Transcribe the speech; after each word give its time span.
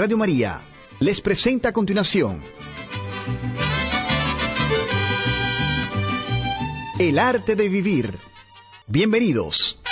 Radio 0.00 0.16
María 0.16 0.60
les 1.00 1.20
presenta 1.20 1.70
a 1.70 1.72
continuación 1.72 2.40
El 7.00 7.18
arte 7.18 7.56
de 7.56 7.68
vivir. 7.68 8.16
Bienvenidos. 8.86 9.82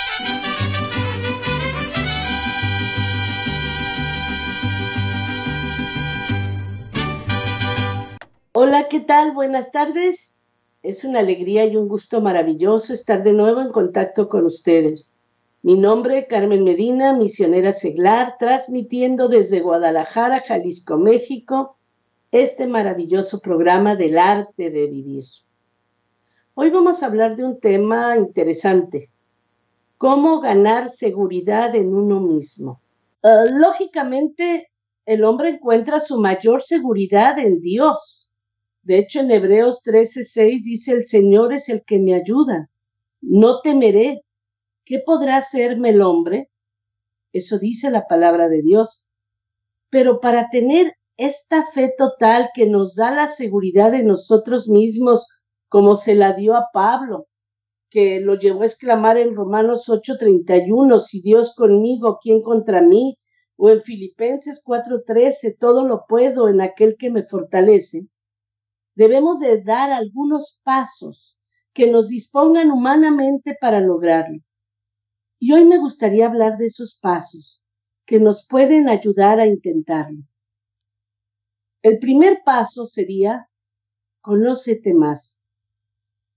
Hola, 8.53 8.87
¿qué 8.87 9.01
tal? 9.01 9.33
Buenas 9.33 9.73
tardes. 9.73 10.39
Es 10.83 11.03
una 11.03 11.19
alegría 11.19 11.65
y 11.65 11.75
un 11.75 11.89
gusto 11.89 12.21
maravilloso 12.21 12.93
estar 12.93 13.23
de 13.23 13.33
nuevo 13.33 13.59
en 13.59 13.73
contacto 13.73 14.29
con 14.29 14.45
ustedes. 14.45 15.16
Mi 15.67 15.77
nombre, 15.77 16.27
Carmen 16.27 16.63
Medina, 16.63 17.11
misionera 17.11 17.73
seglar, 17.73 18.37
transmitiendo 18.39 19.27
desde 19.27 19.59
Guadalajara, 19.59 20.41
Jalisco, 20.47 20.95
México, 20.97 21.75
este 22.31 22.67
maravilloso 22.67 23.41
programa 23.41 23.97
del 23.97 24.17
arte 24.17 24.71
de 24.71 24.87
vivir. 24.87 25.25
Hoy 26.53 26.69
vamos 26.69 27.03
a 27.03 27.07
hablar 27.07 27.35
de 27.35 27.43
un 27.43 27.59
tema 27.59 28.15
interesante, 28.15 29.09
cómo 29.97 30.39
ganar 30.39 30.87
seguridad 30.87 31.75
en 31.75 31.93
uno 31.93 32.21
mismo. 32.21 32.79
Uh, 33.21 33.53
lógicamente, 33.59 34.69
el 35.05 35.25
hombre 35.25 35.49
encuentra 35.49 35.99
su 35.99 36.17
mayor 36.17 36.61
seguridad 36.61 37.37
en 37.39 37.59
Dios 37.59 38.29
de 38.83 38.99
hecho, 38.99 39.19
en 39.19 39.31
Hebreos 39.31 39.81
13:6 39.83 40.63
dice, 40.63 40.93
el 40.93 41.05
Señor 41.05 41.53
es 41.53 41.67
el 41.67 41.83
que 41.83 41.99
me 41.99 42.15
ayuda, 42.15 42.69
no 43.19 43.59
temeré. 43.59 44.21
¿Qué 44.87 45.01
podrá 45.05 45.35
hacerme 45.35 45.89
el 45.89 46.01
hombre? 46.01 46.49
Eso 47.33 47.59
dice 47.59 47.91
la 47.91 48.07
palabra 48.07 48.47
de 48.47 48.61
Dios. 48.61 49.05
Pero 49.89 50.21
para 50.21 50.49
tener 50.49 50.93
esta 51.17 51.65
fe 51.73 51.93
total 51.97 52.51
que 52.53 52.67
nos 52.67 52.95
da 52.95 53.11
la 53.11 53.27
seguridad 53.27 53.91
de 53.91 54.03
nosotros 54.03 54.69
mismos, 54.69 55.27
como 55.67 55.95
se 55.95 56.15
la 56.15 56.33
dio 56.33 56.55
a 56.55 56.69
Pablo, 56.71 57.27
que 57.89 58.21
lo 58.21 58.35
llevó 58.35 58.61
a 58.61 58.67
exclamar 58.67 59.17
en 59.17 59.35
Romanos 59.35 59.89
8:31, 59.89 60.99
si 60.99 61.21
Dios 61.21 61.53
conmigo, 61.53 62.19
¿quién 62.21 62.41
contra 62.41 62.81
mí? 62.81 63.17
O 63.57 63.69
en 63.69 63.83
Filipenses 63.83 64.61
4:13, 64.63 65.57
todo 65.59 65.85
lo 65.85 66.05
puedo 66.07 66.47
en 66.47 66.61
aquel 66.61 66.95
que 66.97 67.09
me 67.11 67.23
fortalece 67.23 68.07
debemos 68.97 69.39
de 69.39 69.61
dar 69.61 69.91
algunos 69.91 70.59
pasos 70.63 71.37
que 71.71 71.89
nos 71.91 72.07
dispongan 72.07 72.71
humanamente 72.71 73.55
para 73.61 73.79
lograrlo. 73.79 74.39
Y 75.39 75.53
hoy 75.53 75.65
me 75.65 75.77
gustaría 75.77 76.27
hablar 76.27 76.57
de 76.57 76.65
esos 76.65 76.97
pasos 76.99 77.61
que 78.05 78.19
nos 78.19 78.47
pueden 78.47 78.89
ayudar 78.89 79.39
a 79.39 79.45
intentarlo. 79.45 80.23
El 81.83 81.99
primer 81.99 82.41
paso 82.43 82.85
sería, 82.85 83.49
conócete 84.21 84.93
más. 84.93 85.39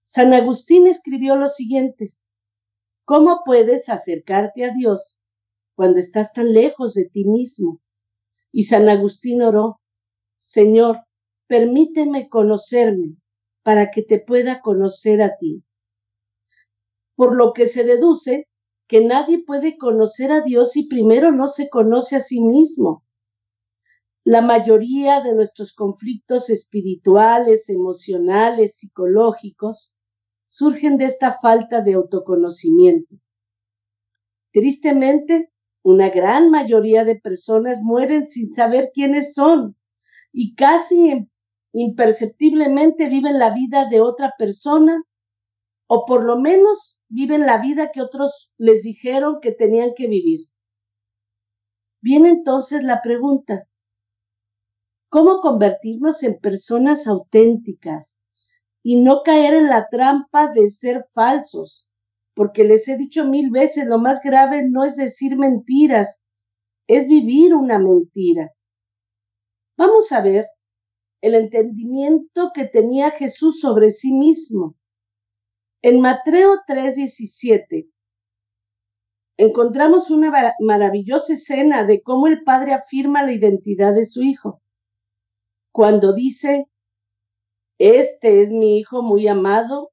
San 0.05 0.35
Agustín 0.35 0.87
escribió 0.87 1.37
lo 1.37 1.49
siguiente, 1.49 2.13
¿cómo 3.05 3.43
puedes 3.45 3.89
acercarte 3.89 4.65
a 4.65 4.75
Dios 4.75 5.17
cuando 5.75 5.99
estás 5.99 6.33
tan 6.33 6.53
lejos 6.53 6.95
de 6.95 7.09
ti 7.09 7.25
mismo? 7.25 7.81
Y 8.53 8.65
San 8.65 8.89
Agustín 8.89 9.43
oró, 9.43 9.81
Señor, 10.37 10.99
permíteme 11.47 12.29
conocerme 12.29 13.17
para 13.63 13.91
que 13.91 14.03
te 14.03 14.19
pueda 14.19 14.61
conocer 14.61 15.23
a 15.23 15.37
ti. 15.39 15.65
Por 17.15 17.35
lo 17.37 17.53
que 17.53 17.67
se 17.67 17.85
deduce 17.85 18.50
que 18.91 19.05
nadie 19.05 19.45
puede 19.45 19.79
conocer 19.79 20.33
a 20.33 20.41
Dios 20.41 20.73
si 20.73 20.89
primero 20.89 21.31
no 21.31 21.47
se 21.47 21.69
conoce 21.69 22.17
a 22.17 22.21
sí 22.21 22.43
mismo. 22.43 23.05
La 24.25 24.43
mayoría 24.43 25.23
de 25.23 25.33
nuestros 25.33 25.73
conflictos 25.73 26.51
espirituales, 26.51 27.69
emocionales, 27.69 28.79
psicológicos, 28.79 29.95
surgen 30.49 30.97
de 30.97 31.05
esta 31.05 31.39
falta 31.41 31.83
de 31.83 31.95
autoconocimiento. 31.95 33.15
Tristemente, 34.53 35.53
una 35.85 36.11
gran 36.11 36.51
mayoría 36.51 37.05
de 37.05 37.15
personas 37.15 37.83
mueren 37.85 38.27
sin 38.27 38.53
saber 38.53 38.91
quiénes 38.93 39.35
son 39.35 39.77
y 40.33 40.57
casi 40.57 41.11
en 41.11 41.31
imperceptiblemente 41.73 43.09
viven 43.09 43.39
la 43.39 43.55
vida 43.55 43.89
de 43.89 44.01
otra 44.01 44.33
persona 44.37 45.05
o 45.93 46.07
por 46.07 46.23
lo 46.23 46.39
menos 46.39 46.97
viven 47.09 47.47
la 47.47 47.59
vida 47.59 47.91
que 47.91 48.01
otros 48.01 48.49
les 48.57 48.85
dijeron 48.85 49.41
que 49.43 49.51
tenían 49.51 49.93
que 49.97 50.07
vivir. 50.07 50.43
Viene 52.01 52.29
entonces 52.29 52.85
la 52.85 53.03
pregunta, 53.03 53.67
¿cómo 55.09 55.41
convertirnos 55.41 56.23
en 56.23 56.39
personas 56.39 57.09
auténticas 57.09 58.21
y 58.85 59.03
no 59.03 59.23
caer 59.25 59.55
en 59.55 59.67
la 59.67 59.89
trampa 59.89 60.53
de 60.53 60.69
ser 60.69 61.07
falsos? 61.13 61.89
Porque 62.37 62.63
les 62.63 62.87
he 62.87 62.97
dicho 62.97 63.25
mil 63.25 63.51
veces, 63.51 63.85
lo 63.87 63.99
más 63.99 64.23
grave 64.23 64.69
no 64.69 64.85
es 64.85 64.95
decir 64.95 65.37
mentiras, 65.37 66.23
es 66.87 67.09
vivir 67.09 67.53
una 67.53 67.81
mentira. 67.81 68.53
Vamos 69.77 70.13
a 70.13 70.21
ver 70.21 70.47
el 71.21 71.35
entendimiento 71.35 72.53
que 72.55 72.69
tenía 72.69 73.11
Jesús 73.11 73.59
sobre 73.59 73.91
sí 73.91 74.13
mismo. 74.13 74.77
En 75.83 76.01
Mateo 76.01 76.59
3:17 76.67 77.89
encontramos 79.39 80.11
una 80.11 80.55
maravillosa 80.61 81.33
escena 81.33 81.87
de 81.87 82.03
cómo 82.03 82.27
el 82.27 82.45
Padre 82.45 82.75
afirma 82.75 83.23
la 83.23 83.33
identidad 83.33 83.95
de 83.95 84.05
su 84.05 84.23
Hijo. 84.23 84.61
Cuando 85.73 86.13
dice, 86.13 86.67
Este 87.79 88.43
es 88.43 88.53
mi 88.53 88.79
Hijo 88.79 89.03
muy 89.03 89.27
amado, 89.27 89.93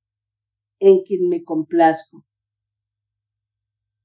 en 0.79 1.03
quien 1.03 1.29
me 1.29 1.45
complazco. 1.45 2.25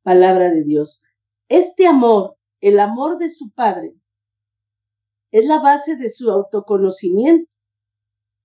Palabra 0.05 0.51
de 0.51 0.63
Dios. 0.63 1.03
Este 1.49 1.89
amor, 1.89 2.37
el 2.61 2.79
amor 2.79 3.19
de 3.19 3.31
su 3.31 3.51
Padre, 3.51 3.95
es 5.33 5.45
la 5.47 5.61
base 5.61 5.97
de 5.97 6.11
su 6.11 6.31
autoconocimiento. 6.31 7.52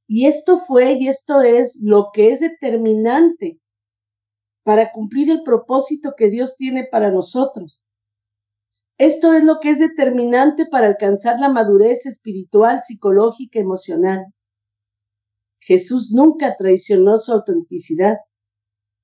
Y 0.08 0.28
esto 0.28 0.58
fue 0.58 0.94
y 0.94 1.10
esto 1.10 1.42
es 1.42 1.80
lo 1.84 2.12
que 2.14 2.32
es 2.32 2.40
determinante 2.40 3.60
para 4.64 4.92
cumplir 4.92 5.30
el 5.30 5.44
propósito 5.44 6.14
que 6.18 6.30
Dios 6.30 6.56
tiene 6.58 6.88
para 6.90 7.12
nosotros. 7.12 7.82
Esto 8.98 9.34
es 9.34 9.44
lo 9.44 9.60
que 9.60 9.70
es 9.70 9.80
determinante 9.80 10.66
para 10.66 10.88
alcanzar 10.88 11.40
la 11.40 11.50
madurez 11.50 12.06
espiritual, 12.06 12.82
psicológica, 12.82 13.60
emocional. 13.60 14.26
Jesús 15.60 16.12
nunca 16.14 16.56
traicionó 16.58 17.18
su 17.18 17.34
autenticidad 17.34 18.18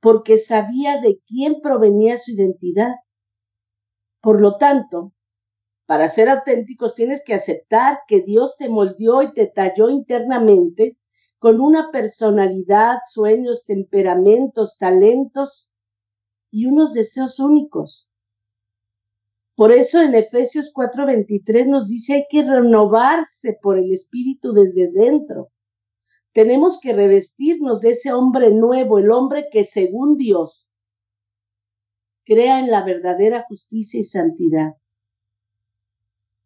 porque 0.02 0.38
sabía 0.38 1.00
de 1.02 1.20
quién 1.28 1.62
provenía 1.62 2.18
su 2.18 2.32
identidad. 2.32 2.94
Por 4.22 4.42
lo 4.42 4.58
tanto, 4.58 5.14
para 5.86 6.08
ser 6.08 6.30
auténticos 6.30 6.96
tienes 6.96 7.24
que 7.24 7.34
aceptar 7.34 8.00
que 8.08 8.22
Dios 8.22 8.56
te 8.58 8.70
moldeó 8.70 9.22
y 9.22 9.34
te 9.34 9.48
talló 9.48 9.90
internamente 9.90 10.98
con 11.40 11.60
una 11.60 11.92
personalidad, 11.92 13.00
sueños, 13.06 13.66
temperamentos, 13.66 14.78
talentos 14.78 15.68
y 16.52 16.68
unos 16.68 16.94
deseos 16.94 17.40
únicos. 17.40 18.08
Por 19.56 19.72
eso 19.72 20.02
en 20.02 20.16
Efesios 20.16 20.72
4:23 20.74 21.68
nos 21.68 21.90
dice 21.90 22.14
hay 22.14 22.26
que 22.30 22.44
renovarse 22.44 23.58
por 23.62 23.78
el 23.78 23.92
Espíritu 23.92 24.54
desde 24.54 24.90
dentro. 24.90 25.50
Tenemos 26.32 26.80
que 26.80 26.94
revestirnos 26.94 27.82
de 27.82 27.92
ese 27.92 28.14
hombre 28.14 28.50
nuevo, 28.52 28.98
el 28.98 29.12
hombre 29.12 29.48
que 29.52 29.64
según 29.64 30.18
Dios 30.18 30.68
crea 32.26 32.60
en 32.60 32.72
la 32.72 32.84
verdadera 32.84 33.46
justicia 33.48 34.00
y 34.00 34.04
santidad. 34.06 34.74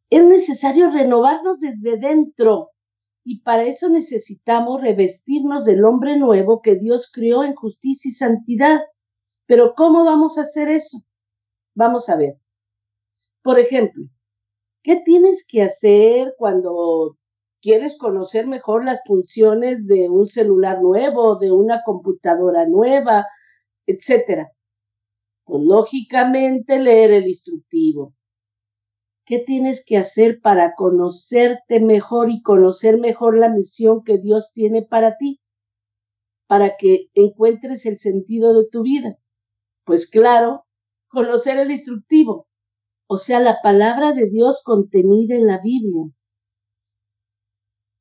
Es 0.09 0.23
necesario 0.23 0.89
renovarnos 0.89 1.59
desde 1.59 1.97
dentro 1.97 2.71
y 3.25 3.41
para 3.41 3.63
eso 3.63 3.89
necesitamos 3.89 4.81
revestirnos 4.81 5.65
del 5.65 5.83
hombre 5.83 6.17
nuevo 6.17 6.61
que 6.61 6.75
Dios 6.75 7.09
creó 7.11 7.43
en 7.43 7.55
justicia 7.55 8.07
y 8.07 8.13
santidad. 8.13 8.79
Pero 9.47 9.73
¿cómo 9.75 10.05
vamos 10.05 10.37
a 10.37 10.41
hacer 10.41 10.69
eso? 10.69 10.99
Vamos 11.75 12.07
a 12.07 12.15
ver. 12.15 12.35
Por 13.43 13.59
ejemplo, 13.59 14.05
¿qué 14.81 15.01
tienes 15.03 15.45
que 15.45 15.61
hacer 15.61 16.33
cuando 16.37 17.17
quieres 17.61 17.97
conocer 17.97 18.47
mejor 18.47 18.85
las 18.85 19.01
funciones 19.05 19.87
de 19.87 20.09
un 20.09 20.25
celular 20.25 20.81
nuevo, 20.81 21.37
de 21.37 21.51
una 21.51 21.81
computadora 21.85 22.65
nueva, 22.65 23.25
etcétera? 23.85 24.51
Pues 25.43 25.63
lógicamente 25.63 26.79
leer 26.79 27.11
el 27.11 27.27
instructivo, 27.27 28.13
¿Qué 29.27 29.39
tienes 29.39 29.83
que 29.85 29.97
hacer 29.97 30.39
para 30.41 30.73
conocerte 30.75 31.81
mejor 31.81 32.31
y 32.31 32.41
conocer 32.41 32.97
mejor 32.97 33.37
la 33.37 33.49
misión 33.49 34.05
que 34.05 34.17
Dios 34.19 34.53
tiene 34.53 34.87
para 34.89 35.17
ti? 35.17 35.41
Para 36.47 36.77
que 36.77 37.07
encuentres 37.13 37.85
el 37.85 37.99
sentido 37.99 38.57
de 38.57 38.69
tu 38.71 38.83
vida. 38.83 39.17
Pues 39.83 40.09
claro, 40.09 40.63
conocer 41.09 41.57
el 41.59 41.71
instructivo. 41.71 42.47
o 43.09 43.17
sea, 43.17 43.41
la 43.41 43.59
palabra 43.61 44.13
de 44.13 44.29
Dios 44.29 44.61
contenida 44.63 45.35
en 45.35 45.45
la 45.45 45.59
Biblia. 45.61 46.05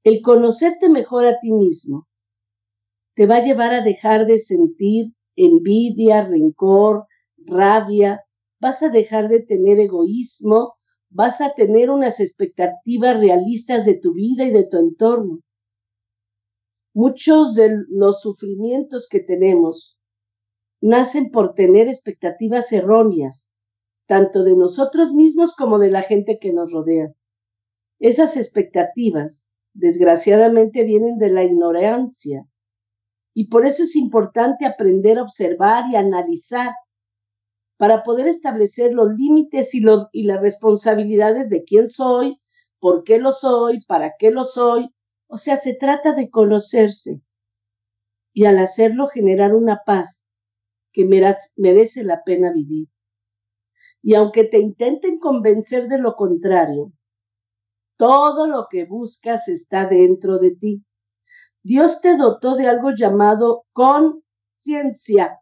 El 0.05 0.23
conocerte 0.23 0.89
mejor 0.89 1.27
a 1.27 1.41
ti 1.41 1.53
mismo 1.53 2.07
te 3.17 3.27
va 3.27 3.39
a 3.39 3.45
llevar 3.45 3.75
a 3.75 3.83
dejar 3.83 4.27
de 4.27 4.39
sentir 4.39 5.13
envidia, 5.35 6.25
rencor, 6.25 7.07
rabia, 7.37 8.25
vas 8.61 8.83
a 8.85 8.91
dejar 8.91 9.29
de 9.29 9.41
tener 9.41 9.81
egoísmo, 9.81 10.76
vas 11.11 11.41
a 11.41 11.55
tener 11.55 11.91
unas 11.91 12.21
expectativas 12.21 13.19
realistas 13.19 13.85
de 13.85 13.99
tu 13.99 14.13
vida 14.15 14.45
y 14.45 14.53
de 14.53 14.67
tu 14.69 14.79
entorno. 14.79 15.41
Muchos 16.95 17.55
de 17.55 17.71
los 17.89 18.21
sufrimientos 18.21 19.07
que 19.09 19.21
tenemos 19.21 19.99
nacen 20.81 21.31
por 21.31 21.55
tener 21.55 21.89
expectativas 21.89 22.73
erróneas, 22.73 23.51
tanto 24.07 24.45
de 24.45 24.57
nosotros 24.57 25.13
mismos 25.13 25.55
como 25.55 25.79
de 25.79 25.91
la 25.91 26.03
gente 26.03 26.39
que 26.41 26.53
nos 26.53 26.71
rodea. 26.73 27.13
Esas 27.99 28.37
expectativas, 28.37 29.53
desgraciadamente, 29.75 30.85
vienen 30.85 31.19
de 31.19 31.31
la 31.31 31.45
ignorancia. 31.45 32.47
Y 33.35 33.49
por 33.49 33.67
eso 33.67 33.83
es 33.83 33.97
importante 33.97 34.65
aprender 34.65 35.19
a 35.19 35.23
observar 35.23 35.85
y 35.91 35.97
analizar 35.97 36.71
para 37.77 38.03
poder 38.05 38.29
establecer 38.29 38.93
los 38.93 39.09
límites 39.13 39.75
y, 39.75 39.81
las 39.81 40.41
responsabilidades 40.41 41.51
de 41.51 41.65
quién 41.65 41.89
soy, 41.89 42.41
por 42.79 43.05
qué 43.05 43.19
lo 43.19 43.33
soy, 43.33 43.85
para 43.87 44.15
qué 44.19 44.31
lo 44.31 44.45
soy. 44.45 44.91
O 45.29 45.37
sea, 45.37 45.57
se 45.57 45.75
trata 45.75 46.15
de 46.15 46.31
conocerse 46.31 47.21
y 48.33 48.47
al 48.47 48.59
hacerlo 48.59 49.09
generar 49.09 49.55
una 49.55 49.81
paz 49.85 50.29
que 50.93 51.05
merece 51.05 52.05
la 52.05 52.23
pena 52.25 52.53
vivir. 52.53 52.89
Y 54.03 54.15
aunque 54.15 54.45
te 54.45 54.59
intenten 54.59 55.19
convencer 55.19 55.89
de 55.89 55.99
lo 55.99 56.15
contrario, 56.15 56.93
todo 57.97 58.47
lo 58.47 58.67
que 58.71 58.85
buscas 58.85 59.49
está 59.49 59.87
dentro 59.87 60.39
de 60.39 60.55
ti. 60.55 60.85
Dios 61.63 62.01
te 62.01 62.17
dotó 62.17 62.55
de 62.55 62.69
algo 62.69 62.93
llamado 62.97 63.65
conciencia. 63.73 65.41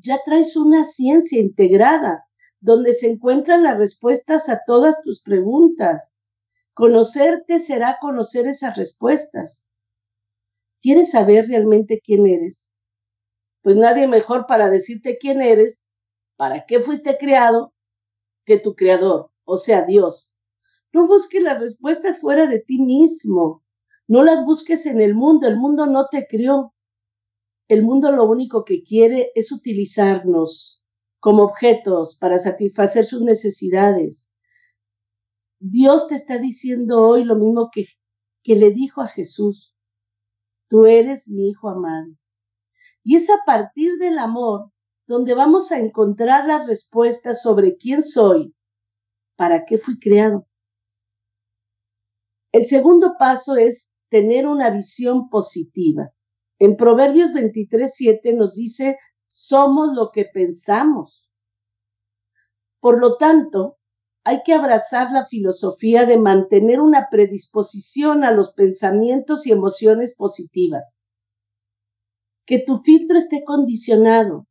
Ya 0.00 0.20
traes 0.24 0.56
una 0.56 0.84
ciencia 0.84 1.40
integrada 1.40 2.24
donde 2.60 2.92
se 2.92 3.08
encuentran 3.08 3.64
las 3.64 3.78
respuestas 3.78 4.48
a 4.48 4.60
todas 4.66 5.02
tus 5.02 5.22
preguntas. 5.22 6.12
Conocerte 6.72 7.58
será 7.58 7.98
conocer 8.00 8.46
esas 8.46 8.76
respuestas. 8.76 9.66
¿Quieres 10.80 11.10
saber 11.10 11.46
realmente 11.48 12.00
quién 12.00 12.26
eres? 12.26 12.70
Pues 13.62 13.76
nadie 13.76 14.06
mejor 14.06 14.46
para 14.46 14.70
decirte 14.70 15.18
quién 15.18 15.42
eres 15.42 15.84
para 16.36 16.66
qué 16.66 16.80
fuiste 16.80 17.18
creado 17.18 17.74
que 18.46 18.60
tu 18.60 18.76
creador, 18.76 19.32
o 19.44 19.56
sea, 19.56 19.84
Dios. 19.84 20.30
No 20.92 21.08
busques 21.08 21.42
las 21.42 21.60
respuestas 21.60 22.20
fuera 22.20 22.46
de 22.46 22.60
ti 22.60 22.80
mismo. 22.80 23.64
No 24.06 24.22
las 24.22 24.44
busques 24.44 24.86
en 24.86 25.00
el 25.00 25.14
mundo. 25.14 25.48
El 25.48 25.56
mundo 25.56 25.86
no 25.86 26.06
te 26.08 26.26
crió. 26.28 26.72
El 27.68 27.82
mundo 27.82 28.10
lo 28.12 28.24
único 28.24 28.64
que 28.64 28.82
quiere 28.82 29.30
es 29.34 29.52
utilizarnos 29.52 30.82
como 31.20 31.42
objetos 31.42 32.16
para 32.16 32.38
satisfacer 32.38 33.04
sus 33.04 33.20
necesidades. 33.20 34.30
Dios 35.60 36.08
te 36.08 36.14
está 36.14 36.38
diciendo 36.38 37.06
hoy 37.06 37.24
lo 37.24 37.36
mismo 37.36 37.68
que, 37.70 37.84
que 38.42 38.54
le 38.54 38.70
dijo 38.70 39.02
a 39.02 39.08
Jesús. 39.08 39.76
Tú 40.68 40.86
eres 40.86 41.28
mi 41.28 41.50
hijo 41.50 41.68
amado. 41.68 42.06
Y 43.04 43.16
es 43.16 43.28
a 43.28 43.38
partir 43.44 43.98
del 43.98 44.18
amor 44.18 44.70
donde 45.06 45.34
vamos 45.34 45.70
a 45.70 45.78
encontrar 45.78 46.46
las 46.46 46.66
respuestas 46.66 47.42
sobre 47.42 47.76
quién 47.76 48.02
soy, 48.02 48.54
para 49.36 49.64
qué 49.66 49.78
fui 49.78 49.98
creado. 49.98 50.46
El 52.52 52.66
segundo 52.66 53.14
paso 53.18 53.56
es 53.56 53.94
tener 54.10 54.46
una 54.46 54.70
visión 54.70 55.28
positiva. 55.28 56.12
En 56.58 56.76
Proverbios 56.76 57.32
23, 57.32 57.92
7 57.94 58.32
nos 58.34 58.54
dice, 58.54 58.98
somos 59.28 59.94
lo 59.94 60.10
que 60.10 60.24
pensamos. 60.24 61.28
Por 62.80 62.98
lo 62.98 63.16
tanto, 63.16 63.76
hay 64.24 64.42
que 64.44 64.54
abrazar 64.54 65.10
la 65.12 65.26
filosofía 65.26 66.04
de 66.04 66.18
mantener 66.18 66.80
una 66.80 67.08
predisposición 67.10 68.24
a 68.24 68.32
los 68.32 68.52
pensamientos 68.52 69.46
y 69.46 69.52
emociones 69.52 70.16
positivas. 70.16 71.00
Que 72.44 72.62
tu 72.66 72.82
filtro 72.82 73.18
esté 73.18 73.44
condicionado 73.44 74.46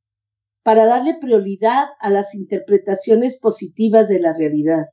para 0.64 0.86
darle 0.86 1.18
prioridad 1.20 1.88
a 2.00 2.10
las 2.10 2.34
interpretaciones 2.36 3.40
positivas 3.40 4.08
de 4.08 4.20
la 4.20 4.34
realidad. 4.34 4.88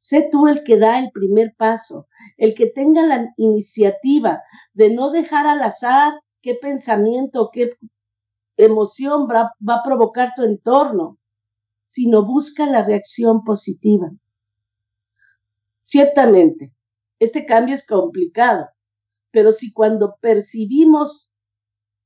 Sé 0.00 0.28
tú 0.30 0.46
el 0.46 0.62
que 0.62 0.78
da 0.78 1.00
el 1.00 1.10
primer 1.10 1.56
paso, 1.56 2.06
el 2.36 2.54
que 2.54 2.68
tenga 2.70 3.04
la 3.04 3.34
iniciativa 3.36 4.40
de 4.72 4.94
no 4.94 5.10
dejar 5.10 5.48
al 5.48 5.60
azar 5.60 6.12
qué 6.40 6.54
pensamiento, 6.54 7.50
qué 7.52 7.72
emoción 8.56 9.26
va, 9.28 9.52
a 9.74 9.82
provocar 9.82 10.34
tu 10.36 10.44
entorno, 10.44 11.18
sino 11.82 12.24
busca 12.24 12.64
la 12.66 12.84
reacción 12.84 13.42
positiva. 13.42 14.12
Ciertamente, 15.84 16.72
este 17.18 17.44
cambio 17.44 17.74
es 17.74 17.84
complicado, 17.84 18.68
pero 19.32 19.50
si 19.50 19.72
cuando 19.72 20.14
percibimos 20.20 21.28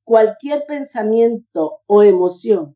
cualquier 0.02 0.64
pensamiento 0.66 1.80
o 1.84 2.02
emoción 2.02 2.74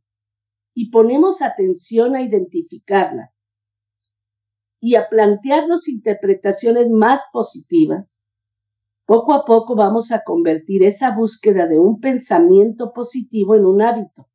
y 0.74 0.90
ponemos 0.90 1.40
atención 1.40 2.16
a 2.16 2.20
identificarla 2.20 3.32
y 4.86 4.94
a 4.94 5.08
plantearnos 5.08 5.88
interpretaciones 5.88 6.88
más 6.88 7.24
positivas, 7.32 8.22
poco 9.04 9.32
a 9.34 9.44
poco 9.44 9.74
vamos 9.74 10.12
a 10.12 10.22
convertir 10.22 10.84
esa 10.84 11.10
búsqueda 11.10 11.66
de 11.66 11.76
un 11.76 11.98
pensamiento 11.98 12.92
positivo 12.92 13.56
en 13.56 13.66
un 13.66 13.82
hábito. 13.82 14.28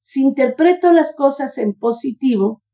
Si 0.00 0.22
interpreto 0.22 0.92
las 0.92 1.14
cosas 1.14 1.56
en 1.58 1.74
positivo, 1.74 2.64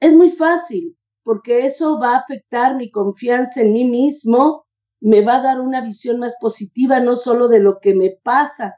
es 0.00 0.16
muy 0.16 0.30
fácil, 0.30 0.96
porque 1.22 1.66
eso 1.66 1.98
va 1.98 2.14
a 2.14 2.20
afectar 2.20 2.74
mi 2.74 2.90
confianza 2.90 3.60
en 3.60 3.74
mí 3.74 3.84
mismo 3.84 4.64
me 5.02 5.22
va 5.22 5.36
a 5.36 5.42
dar 5.42 5.60
una 5.60 5.82
visión 5.82 6.18
más 6.18 6.38
positiva, 6.40 6.98
no 7.00 7.14
solo 7.16 7.48
de 7.48 7.60
lo 7.60 7.78
que 7.78 7.94
me 7.94 8.16
pasa, 8.22 8.76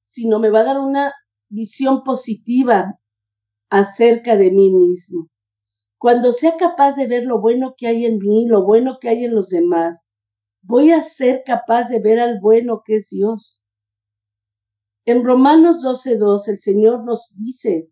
sino 0.00 0.38
me 0.38 0.48
va 0.48 0.60
a 0.60 0.64
dar 0.64 0.80
una 0.80 1.12
visión 1.50 2.04
positiva 2.04 2.98
acerca 3.68 4.36
de 4.36 4.50
mí 4.50 4.70
mismo. 4.70 5.28
Cuando 6.02 6.32
sea 6.32 6.56
capaz 6.56 6.96
de 6.96 7.06
ver 7.06 7.22
lo 7.22 7.40
bueno 7.40 7.76
que 7.78 7.86
hay 7.86 8.06
en 8.06 8.18
mí, 8.18 8.48
lo 8.48 8.64
bueno 8.64 8.98
que 9.00 9.08
hay 9.08 9.24
en 9.24 9.36
los 9.36 9.50
demás, 9.50 10.08
voy 10.60 10.90
a 10.90 11.00
ser 11.00 11.44
capaz 11.46 11.90
de 11.90 12.00
ver 12.00 12.18
al 12.18 12.40
bueno 12.40 12.82
que 12.84 12.96
es 12.96 13.10
Dios. 13.10 13.62
En 15.04 15.24
Romanos 15.24 15.76
12.2 15.84 16.48
el 16.48 16.58
Señor 16.58 17.04
nos 17.04 17.32
dice, 17.36 17.88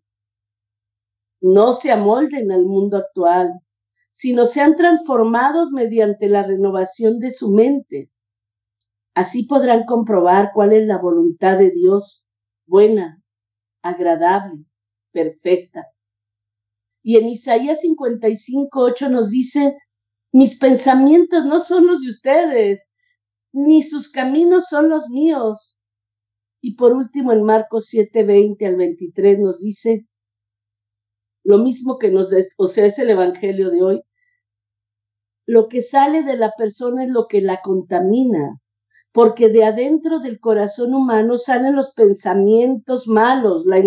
no 1.39 1.71
se 1.71 1.89
amolden 1.89 2.51
al 2.51 2.65
mundo 2.65 2.97
actual, 2.97 3.61
sino 4.11 4.45
sean 4.45 4.75
transformados 4.75 5.71
mediante 5.71 6.27
la 6.27 6.43
renovación 6.43 7.17
de 7.19 7.31
su 7.31 7.49
mente. 7.49 8.11
Así 9.13 9.43
podrán 9.43 9.85
comprobar 9.85 10.51
cuál 10.53 10.73
es 10.73 10.85
la 10.85 10.97
voluntad 10.97 11.57
de 11.57 11.71
Dios, 11.71 12.25
buena, 12.65 13.23
agradable, 13.81 14.65
perfecta. 15.13 15.87
Y 17.03 17.17
en 17.17 17.27
Isaías 17.27 17.81
55, 17.81 18.79
8 18.79 19.09
nos 19.09 19.31
dice, 19.31 19.77
mis 20.31 20.57
pensamientos 20.57 21.45
no 21.45 21.59
son 21.59 21.87
los 21.87 22.01
de 22.01 22.09
ustedes, 22.09 22.83
ni 23.53 23.81
sus 23.81 24.09
caminos 24.09 24.65
son 24.69 24.89
los 24.89 25.09
míos. 25.09 25.77
Y 26.61 26.75
por 26.75 26.93
último, 26.93 27.31
en 27.33 27.43
Marcos 27.43 27.87
7, 27.87 28.23
20 28.23 28.65
al 28.65 28.75
23 28.75 29.39
nos 29.39 29.59
dice, 29.59 30.05
lo 31.43 31.57
mismo 31.57 31.97
que 31.97 32.11
nos, 32.11 32.31
o 32.57 32.67
sea, 32.67 32.85
es 32.85 32.99
el 32.99 33.09
Evangelio 33.09 33.71
de 33.71 33.81
hoy. 33.81 34.01
Lo 35.47 35.67
que 35.67 35.81
sale 35.81 36.23
de 36.23 36.37
la 36.37 36.53
persona 36.55 37.03
es 37.03 37.09
lo 37.09 37.27
que 37.27 37.41
la 37.41 37.61
contamina, 37.61 38.61
porque 39.11 39.49
de 39.49 39.65
adentro 39.65 40.19
del 40.19 40.39
corazón 40.39 40.93
humano 40.93 41.37
salen 41.37 41.75
los 41.75 41.93
pensamientos 41.93 43.07
malos, 43.07 43.65
la, 43.65 43.79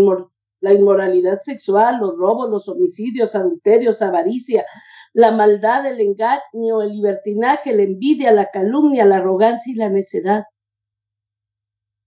la 0.65 0.73
inmoralidad 0.73 1.41
sexual, 1.41 1.99
los 2.01 2.17
robos, 2.17 2.49
los 2.49 2.71
homicidios, 2.71 3.35
adulterios, 3.35 4.01
avaricia, 4.01 4.65
la 5.13 5.31
maldad, 5.31 5.85
el 5.87 6.01
engaño, 6.01 6.81
el 6.81 6.93
libertinaje, 6.93 7.75
la 7.75 7.83
envidia, 7.83 8.33
la 8.33 8.51
calumnia, 8.51 9.05
la 9.05 9.19
arrogancia 9.19 9.71
y 9.71 9.77
la 9.77 9.91
necedad. 9.91 10.45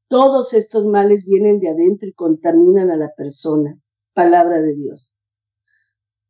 Todos 0.09 0.55
estos 0.55 0.87
males 0.87 1.27
vienen 1.27 1.59
de 1.59 1.69
adentro 1.69 2.09
y 2.09 2.13
contaminan 2.13 2.89
a 2.89 2.97
la 2.97 3.13
persona. 3.15 3.77
Palabra 4.13 4.59
de 4.59 4.73
Dios. 4.73 5.13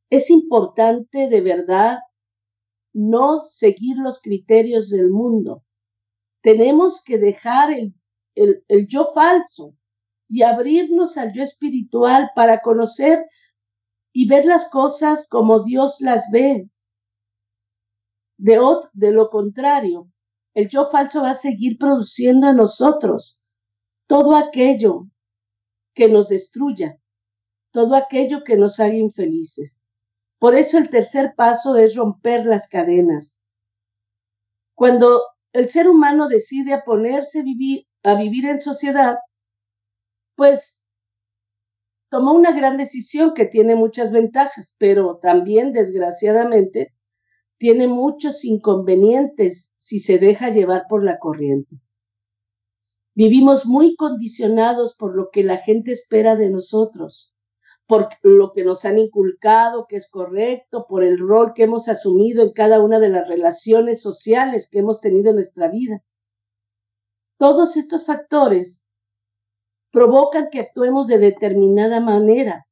Es 0.10 0.30
importante 0.30 1.30
de 1.30 1.40
verdad 1.40 2.00
no 2.92 3.40
seguir 3.40 3.96
los 4.00 4.22
criterios 4.22 4.90
del 4.90 5.10
mundo. 5.12 5.64
Tenemos 6.42 7.02
que 7.06 7.20
dejar 7.20 7.72
el, 7.72 7.96
el, 8.36 8.88
yo 8.90 9.12
falso 9.14 9.76
y 10.28 10.44
abrirnos 10.44 11.18
al 11.18 11.34
yo 11.34 11.44
espiritual 11.44 12.32
para 12.36 12.62
conocer 12.62 13.26
y 14.14 14.28
ver 14.28 14.46
las 14.46 14.70
cosas 14.70 15.28
como 15.30 15.64
Dios 15.64 15.98
las 16.02 16.30
ve. 16.32 16.70
De, 18.38 18.60
de 18.94 19.12
lo 19.12 19.30
contrario, 19.30 20.12
el 20.54 20.70
yo 20.70 20.90
falso 20.90 21.22
va 21.22 21.32
a 21.32 21.36
seguir 21.36 21.78
produciendo 21.78 22.50
en 22.50 22.58
nosotros 22.58 23.38
todo 24.08 24.36
aquello 24.36 25.08
que 25.94 26.08
nos 26.08 26.30
destruya, 26.30 27.00
todo 27.72 27.96
aquello 27.96 28.44
que 28.44 28.56
nos 28.56 28.80
haga 28.80 28.96
infelices. 28.96 29.84
Por 30.40 30.56
eso 30.56 30.78
el 30.78 30.90
tercer 30.90 31.34
paso 31.36 31.76
es 31.78 31.96
romper 31.96 32.46
las 32.46 32.70
cadenas. 32.70 33.42
Cuando 34.76 35.22
el 35.54 35.70
ser 35.70 35.90
humano 35.90 36.28
decide 36.28 36.74
a 36.74 36.84
ponerse 36.84 37.42
vivir, 37.42 37.88
a 38.04 38.14
vivir 38.16 38.46
en 38.46 38.62
sociedad, 38.62 39.18
pues 40.38 40.86
tomó 42.10 42.34
una 42.34 42.56
gran 42.56 42.78
decisión 42.78 43.34
que 43.34 43.46
tiene 43.46 43.76
muchas 43.76 44.12
ventajas, 44.12 44.76
pero 44.78 45.18
también, 45.22 45.74
desgraciadamente, 45.74 46.94
tiene 47.58 47.88
muchos 47.88 48.46
inconvenientes 48.46 49.74
si 49.78 50.00
se 50.00 50.20
deja 50.20 50.52
llevar 50.52 50.84
por 50.88 51.04
la 51.04 51.18
corriente. 51.18 51.82
Vivimos 53.16 53.66
muy 53.66 53.96
condicionados 53.96 54.96
por 54.96 55.16
lo 55.16 55.32
que 55.32 55.44
la 55.44 55.58
gente 55.58 55.92
espera 55.92 56.36
de 56.36 56.52
nosotros, 56.52 57.34
por 57.88 58.10
lo 58.22 58.52
que 58.52 58.64
nos 58.64 58.86
han 58.86 59.00
inculcado 59.00 59.88
que 59.90 59.96
es 59.96 60.08
correcto, 60.08 60.86
por 60.88 61.04
el 61.04 61.18
rol 61.18 61.54
que 61.56 61.64
hemos 61.64 61.90
asumido 61.90 62.44
en 62.44 62.52
cada 62.52 62.80
una 62.80 63.00
de 63.00 63.10
las 63.10 63.28
relaciones 63.28 64.04
sociales 64.04 64.70
que 64.70 64.80
hemos 64.80 65.02
tenido 65.02 65.32
en 65.32 65.38
nuestra 65.38 65.68
vida. 65.68 66.04
Todos 67.40 67.76
estos 67.76 68.06
factores 68.06 68.87
provocan 69.92 70.50
que 70.52 70.60
actuemos 70.60 71.08
de 71.08 71.18
determinada 71.18 72.00
manera 72.00 72.66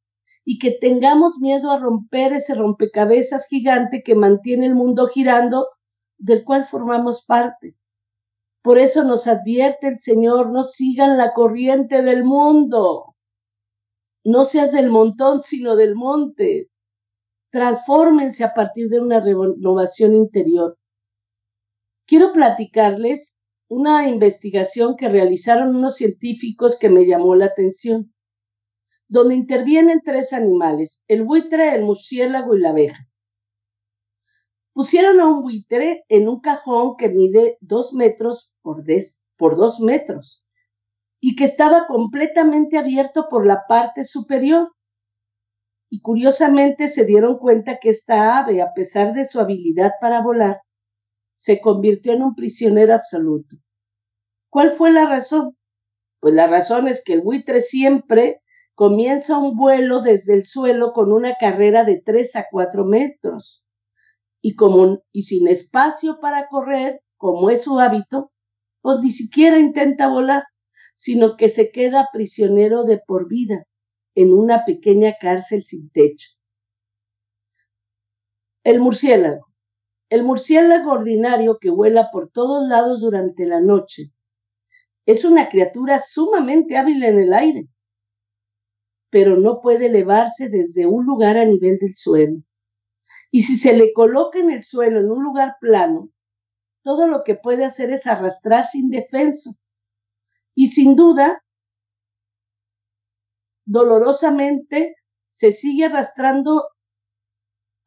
y 0.43 0.59
que 0.59 0.77
tengamos 0.79 1.39
miedo 1.39 1.71
a 1.71 1.79
romper 1.79 2.33
ese 2.33 2.53
rompecabezas 2.53 3.47
gigante 3.47 4.03
que 4.03 4.15
mantiene 4.15 4.67
el 4.67 4.75
mundo 4.75 5.07
girando, 5.07 5.67
del 6.17 6.43
cual 6.43 6.65
formamos 6.65 7.25
parte. 7.25 7.75
Por 8.61 8.79
eso 8.79 9.03
nos 9.03 9.27
advierte 9.27 9.87
el 9.87 9.99
Señor, 9.99 10.51
no 10.51 10.63
sigan 10.63 11.17
la 11.17 11.33
corriente 11.33 12.01
del 12.01 12.23
mundo. 12.23 13.15
No 14.23 14.43
seas 14.43 14.71
del 14.71 14.89
montón, 14.89 15.39
sino 15.41 15.75
del 15.75 15.95
monte. 15.95 16.69
Transfórmense 17.51 18.43
a 18.43 18.53
partir 18.53 18.89
de 18.89 18.99
una 18.99 19.19
renovación 19.19 20.15
interior. 20.15 20.77
Quiero 22.07 22.33
platicarles 22.33 23.44
una 23.67 24.07
investigación 24.07 24.95
que 24.95 25.09
realizaron 25.09 25.75
unos 25.75 25.95
científicos 25.95 26.77
que 26.77 26.89
me 26.89 27.05
llamó 27.05 27.35
la 27.35 27.45
atención, 27.45 28.13
donde 29.07 29.35
intervienen 29.35 30.01
tres 30.03 30.33
animales, 30.33 31.03
el 31.07 31.23
buitre, 31.23 31.75
el 31.75 31.83
murciélago 31.83 32.55
y 32.55 32.61
la 32.61 32.69
abeja. 32.69 33.07
Pusieron 34.73 35.19
a 35.21 35.27
un 35.27 35.41
buitre 35.41 36.03
en 36.09 36.27
un 36.27 36.41
cajón 36.41 36.95
que 36.97 37.09
mide 37.09 37.57
dos 37.61 37.93
metros 37.93 38.53
por, 38.61 38.83
por 39.37 39.55
dos 39.55 39.79
metros 39.79 40.43
y 41.19 41.35
que 41.35 41.45
estaba 41.45 41.87
completamente 41.87 42.77
abierto 42.77 43.27
por 43.29 43.47
la 43.47 43.63
parte 43.67 44.03
superior. 44.03 44.73
Y 45.89 46.01
curiosamente 46.01 46.87
se 46.87 47.05
dieron 47.05 47.37
cuenta 47.37 47.77
que 47.79 47.89
esta 47.89 48.37
ave, 48.37 48.61
a 48.61 48.73
pesar 48.75 49.13
de 49.13 49.25
su 49.25 49.39
habilidad 49.39 49.93
para 50.01 50.21
volar, 50.21 50.61
se 51.35 51.61
convirtió 51.61 52.13
en 52.13 52.23
un 52.23 52.35
prisionero 52.35 52.93
absoluto. 52.93 53.57
¿Cuál 54.49 54.71
fue 54.71 54.91
la 54.91 55.05
razón? 55.05 55.55
Pues 56.19 56.33
la 56.33 56.47
razón 56.47 56.87
es 56.87 57.03
que 57.03 57.13
el 57.13 57.21
buitre 57.21 57.61
siempre 57.61 58.41
comienza 58.73 59.37
un 59.37 59.55
vuelo 59.55 60.01
desde 60.01 60.33
el 60.33 60.45
suelo 60.45 60.93
con 60.93 61.11
una 61.11 61.35
carrera 61.39 61.83
de 61.83 62.01
3 62.03 62.35
a 62.35 62.45
4 62.51 62.85
metros 62.85 63.63
y, 64.41 64.55
como, 64.55 65.03
y 65.11 65.23
sin 65.23 65.47
espacio 65.47 66.19
para 66.19 66.47
correr, 66.47 67.01
como 67.17 67.49
es 67.49 67.63
su 67.63 67.79
hábito, 67.79 68.31
pues 68.81 68.99
ni 69.01 69.11
siquiera 69.11 69.59
intenta 69.59 70.07
volar, 70.07 70.43
sino 70.95 71.37
que 71.37 71.49
se 71.49 71.71
queda 71.71 72.09
prisionero 72.13 72.83
de 72.83 73.01
por 73.05 73.27
vida 73.27 73.65
en 74.15 74.33
una 74.33 74.65
pequeña 74.65 75.15
cárcel 75.19 75.63
sin 75.63 75.89
techo. 75.89 76.29
El 78.63 78.79
murciélago. 78.79 79.44
El 80.09 80.23
murciélago 80.23 80.91
ordinario 80.91 81.57
que 81.59 81.71
vuela 81.71 82.09
por 82.11 82.29
todos 82.29 82.67
lados 82.67 83.01
durante 83.01 83.45
la 83.45 83.59
noche 83.59 84.11
es 85.05 85.25
una 85.25 85.49
criatura 85.49 85.99
sumamente 85.99 86.77
hábil 86.77 87.03
en 87.03 87.19
el 87.19 87.33
aire, 87.33 87.67
pero 89.09 89.37
no 89.37 89.61
puede 89.61 89.87
elevarse 89.87 90.49
desde 90.49 90.85
un 90.85 91.05
lugar 91.05 91.37
a 91.37 91.45
nivel 91.45 91.77
del 91.79 91.95
suelo. 91.95 92.37
Y 93.31 93.41
si 93.41 93.57
se 93.57 93.75
le 93.75 93.93
coloca 93.93 94.39
en 94.39 94.51
el 94.51 94.63
suelo, 94.63 94.99
en 94.99 95.09
un 95.09 95.23
lugar 95.23 95.55
plano, 95.59 96.09
todo 96.83 97.07
lo 97.07 97.23
que 97.23 97.35
puede 97.35 97.65
hacer 97.65 97.91
es 97.91 98.05
arrastrarse 98.05 98.77
indefenso. 98.77 99.55
Y 100.53 100.67
sin 100.67 100.95
duda, 100.95 101.43
dolorosamente, 103.65 104.95
se 105.31 105.51
sigue 105.51 105.85
arrastrando 105.85 106.69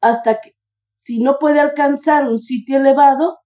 hasta 0.00 0.40
que, 0.40 0.57
si 0.98 1.22
no 1.22 1.38
puede 1.38 1.60
alcanzar 1.60 2.28
un 2.28 2.38
sitio 2.38 2.78
elevado, 2.78 3.38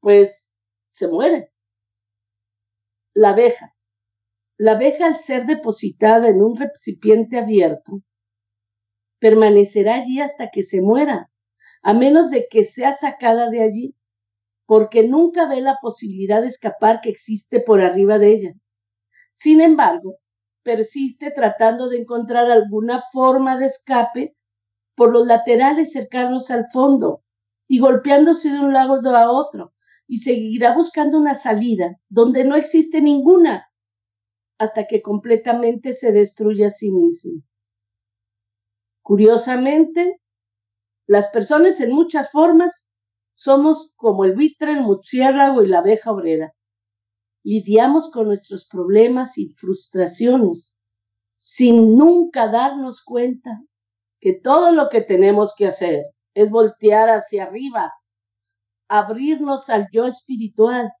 pues 0.00 0.60
se 0.90 1.08
muere. 1.08 1.50
La 3.14 3.30
abeja. 3.30 3.74
La 4.58 4.72
abeja, 4.72 5.06
al 5.06 5.18
ser 5.18 5.46
depositada 5.46 6.28
en 6.28 6.42
un 6.42 6.56
recipiente 6.56 7.38
abierto, 7.38 8.02
permanecerá 9.18 9.96
allí 9.96 10.20
hasta 10.20 10.50
que 10.50 10.62
se 10.62 10.82
muera, 10.82 11.30
a 11.82 11.94
menos 11.94 12.30
de 12.30 12.46
que 12.50 12.64
sea 12.64 12.92
sacada 12.92 13.48
de 13.48 13.62
allí, 13.62 13.96
porque 14.66 15.08
nunca 15.08 15.48
ve 15.48 15.62
la 15.62 15.78
posibilidad 15.80 16.42
de 16.42 16.48
escapar 16.48 17.00
que 17.00 17.08
existe 17.08 17.60
por 17.60 17.80
arriba 17.80 18.18
de 18.18 18.32
ella. 18.32 18.52
Sin 19.32 19.62
embargo, 19.62 20.18
persiste 20.62 21.30
tratando 21.30 21.88
de 21.88 22.02
encontrar 22.02 22.50
alguna 22.50 23.02
forma 23.10 23.58
de 23.58 23.66
escape 23.66 24.36
por 24.94 25.12
los 25.12 25.26
laterales 25.26 25.92
cercanos 25.92 26.50
al 26.50 26.66
fondo 26.72 27.22
y 27.68 27.78
golpeándose 27.78 28.50
de 28.50 28.60
un 28.60 28.72
lado 28.72 29.00
a 29.16 29.30
otro, 29.30 29.72
y 30.06 30.18
seguirá 30.18 30.74
buscando 30.74 31.18
una 31.18 31.34
salida 31.34 31.98
donde 32.08 32.44
no 32.44 32.56
existe 32.56 33.00
ninguna 33.00 33.68
hasta 34.58 34.86
que 34.86 35.00
completamente 35.00 35.94
se 35.94 36.12
destruya 36.12 36.66
a 36.66 36.70
sí 36.70 36.90
mismo. 36.90 37.42
Curiosamente, 39.02 40.20
las 41.06 41.30
personas 41.30 41.80
en 41.80 41.92
muchas 41.92 42.30
formas 42.30 42.90
somos 43.32 43.92
como 43.96 44.24
el 44.24 44.34
buitre, 44.34 44.72
el 44.72 44.82
murciélago 44.82 45.62
y 45.62 45.68
la 45.68 45.78
abeja 45.78 46.12
obrera. 46.12 46.52
Lidiamos 47.42 48.10
con 48.10 48.26
nuestros 48.26 48.68
problemas 48.68 49.38
y 49.38 49.48
frustraciones 49.54 50.76
sin 51.38 51.96
nunca 51.96 52.48
darnos 52.48 53.02
cuenta 53.02 53.62
que 54.22 54.34
todo 54.34 54.70
lo 54.70 54.88
que 54.88 55.00
tenemos 55.02 55.52
que 55.56 55.66
hacer 55.66 56.04
es 56.32 56.48
voltear 56.48 57.10
hacia 57.10 57.42
arriba, 57.42 57.92
abrirnos 58.88 59.68
al 59.68 59.88
yo 59.92 60.06
espiritual. 60.06 60.92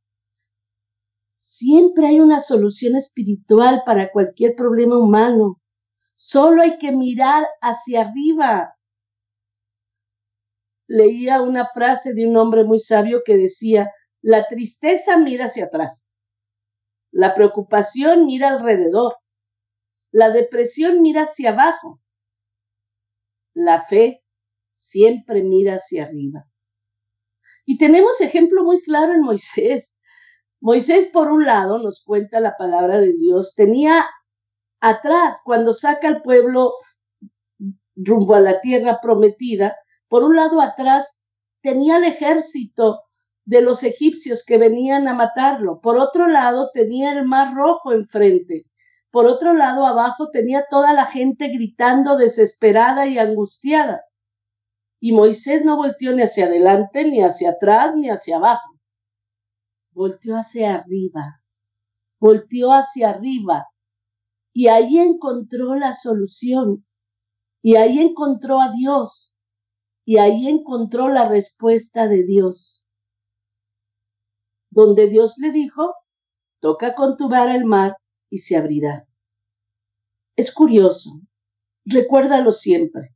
Siempre 1.36 2.08
hay 2.08 2.18
una 2.18 2.40
solución 2.40 2.96
espiritual 2.96 3.84
para 3.86 4.10
cualquier 4.10 4.56
problema 4.56 4.98
humano. 4.98 5.60
Solo 6.16 6.62
hay 6.62 6.78
que 6.78 6.90
mirar 6.90 7.46
hacia 7.60 8.08
arriba. 8.08 8.74
Leía 10.88 11.42
una 11.42 11.68
frase 11.72 12.14
de 12.14 12.26
un 12.26 12.36
hombre 12.36 12.64
muy 12.64 12.80
sabio 12.80 13.22
que 13.24 13.36
decía, 13.36 13.92
la 14.20 14.48
tristeza 14.48 15.16
mira 15.16 15.44
hacia 15.44 15.66
atrás, 15.66 16.10
la 17.12 17.36
preocupación 17.36 18.26
mira 18.26 18.48
alrededor, 18.48 19.14
la 20.10 20.30
depresión 20.30 21.02
mira 21.02 21.22
hacia 21.22 21.50
abajo, 21.50 22.00
la 23.54 23.84
fe 23.86 24.22
siempre 24.68 25.42
mira 25.42 25.74
hacia 25.74 26.04
arriba. 26.04 26.44
Y 27.64 27.78
tenemos 27.78 28.20
ejemplo 28.20 28.64
muy 28.64 28.82
claro 28.82 29.12
en 29.12 29.22
Moisés. 29.22 29.96
Moisés, 30.60 31.08
por 31.12 31.30
un 31.30 31.44
lado, 31.44 31.78
nos 31.78 32.02
cuenta 32.04 32.40
la 32.40 32.56
palabra 32.56 32.98
de 32.98 33.12
Dios, 33.12 33.54
tenía 33.54 34.06
atrás, 34.80 35.38
cuando 35.44 35.72
saca 35.72 36.08
al 36.08 36.22
pueblo 36.22 36.74
rumbo 37.94 38.34
a 38.34 38.40
la 38.40 38.60
tierra 38.60 38.98
prometida, 39.00 39.76
por 40.08 40.24
un 40.24 40.36
lado 40.36 40.60
atrás 40.60 41.24
tenía 41.62 41.96
el 41.98 42.04
ejército 42.04 43.00
de 43.44 43.60
los 43.60 43.82
egipcios 43.82 44.44
que 44.44 44.58
venían 44.58 45.08
a 45.08 45.14
matarlo, 45.14 45.80
por 45.80 45.98
otro 45.98 46.28
lado 46.28 46.70
tenía 46.72 47.12
el 47.12 47.24
mar 47.24 47.54
rojo 47.54 47.92
enfrente, 47.92 48.66
por 49.12 49.26
otro 49.26 49.52
lado 49.52 49.84
abajo 49.86 50.30
tenía 50.30 50.64
toda 50.70 50.94
la 50.94 51.04
gente 51.04 51.48
gritando 51.48 52.16
desesperada 52.16 53.06
y 53.06 53.18
angustiada. 53.18 54.04
Y 55.00 55.12
Moisés 55.12 55.66
no 55.66 55.76
volteó 55.76 56.14
ni 56.14 56.22
hacia 56.22 56.46
adelante, 56.46 57.04
ni 57.04 57.22
hacia 57.22 57.50
atrás, 57.50 57.94
ni 57.94 58.08
hacia 58.08 58.38
abajo. 58.38 58.72
Volteó 59.90 60.36
hacia 60.36 60.76
arriba, 60.76 61.42
volteó 62.18 62.72
hacia 62.72 63.10
arriba 63.10 63.66
y 64.54 64.68
ahí 64.68 64.98
encontró 64.98 65.74
la 65.74 65.92
solución. 65.92 66.86
Y 67.62 67.76
ahí 67.76 67.98
encontró 67.98 68.60
a 68.60 68.72
Dios. 68.72 69.34
Y 70.06 70.16
ahí 70.16 70.48
encontró 70.48 71.08
la 71.08 71.28
respuesta 71.28 72.08
de 72.08 72.24
Dios. 72.24 72.86
Donde 74.70 75.08
Dios 75.08 75.36
le 75.36 75.52
dijo, 75.52 75.94
toca 76.60 76.94
con 76.94 77.18
tu 77.18 77.28
vara 77.28 77.54
el 77.54 77.66
mar 77.66 77.96
y 78.32 78.38
se 78.38 78.56
abrirá. 78.56 79.06
Es 80.36 80.54
curioso, 80.54 81.20
recuérdalo 81.84 82.54
siempre. 82.54 83.14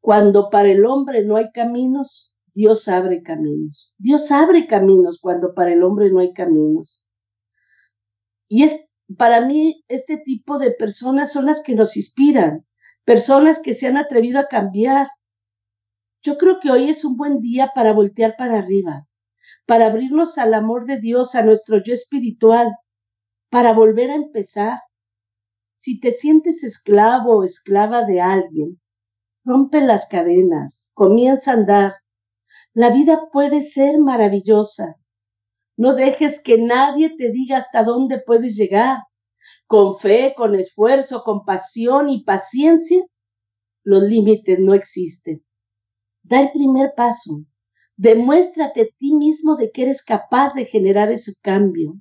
Cuando 0.00 0.48
para 0.48 0.70
el 0.70 0.86
hombre 0.86 1.26
no 1.26 1.36
hay 1.36 1.52
caminos, 1.52 2.34
Dios 2.54 2.88
abre 2.88 3.22
caminos. 3.22 3.92
Dios 3.98 4.32
abre 4.32 4.66
caminos 4.66 5.18
cuando 5.20 5.52
para 5.52 5.74
el 5.74 5.82
hombre 5.82 6.10
no 6.10 6.20
hay 6.20 6.32
caminos. 6.32 7.06
Y 8.48 8.62
es 8.62 8.86
para 9.18 9.44
mí 9.46 9.84
este 9.88 10.16
tipo 10.16 10.58
de 10.58 10.70
personas 10.70 11.30
son 11.30 11.44
las 11.44 11.62
que 11.62 11.74
nos 11.74 11.98
inspiran, 11.98 12.64
personas 13.04 13.60
que 13.62 13.74
se 13.74 13.88
han 13.88 13.98
atrevido 13.98 14.40
a 14.40 14.48
cambiar. 14.48 15.08
Yo 16.22 16.38
creo 16.38 16.60
que 16.60 16.70
hoy 16.70 16.88
es 16.88 17.04
un 17.04 17.18
buen 17.18 17.40
día 17.40 17.72
para 17.74 17.92
voltear 17.92 18.36
para 18.38 18.58
arriba, 18.60 19.06
para 19.66 19.86
abrirnos 19.86 20.38
al 20.38 20.54
amor 20.54 20.86
de 20.86 21.00
Dios, 21.00 21.34
a 21.34 21.42
nuestro 21.42 21.82
yo 21.82 21.94
espiritual, 21.94 22.72
para 23.50 23.72
volver 23.72 24.10
a 24.10 24.16
empezar. 24.16 24.80
Si 25.76 26.00
te 26.00 26.10
sientes 26.10 26.64
esclavo 26.64 27.38
o 27.38 27.44
esclava 27.44 28.04
de 28.04 28.20
alguien, 28.20 28.80
rompe 29.44 29.80
las 29.80 30.08
cadenas, 30.08 30.90
comienza 30.94 31.52
a 31.52 31.54
andar. 31.54 31.92
La 32.72 32.90
vida 32.90 33.28
puede 33.32 33.62
ser 33.62 33.98
maravillosa. 33.98 34.96
No 35.76 35.94
dejes 35.94 36.42
que 36.42 36.58
nadie 36.58 37.16
te 37.16 37.30
diga 37.30 37.58
hasta 37.58 37.84
dónde 37.84 38.22
puedes 38.24 38.56
llegar. 38.56 38.98
Con 39.66 39.94
fe, 39.94 40.34
con 40.36 40.54
esfuerzo, 40.54 41.22
con 41.24 41.44
pasión 41.44 42.08
y 42.08 42.22
paciencia, 42.24 43.04
los 43.82 44.02
límites 44.02 44.58
no 44.58 44.74
existen. 44.74 45.44
Da 46.22 46.40
el 46.40 46.52
primer 46.52 46.92
paso. 46.96 47.44
Demuéstrate 47.96 48.80
a 48.82 48.86
ti 48.98 49.14
mismo 49.14 49.56
de 49.56 49.70
que 49.70 49.82
eres 49.82 50.04
capaz 50.04 50.54
de 50.54 50.64
generar 50.66 51.12
ese 51.12 51.34
cambio. 51.40 51.94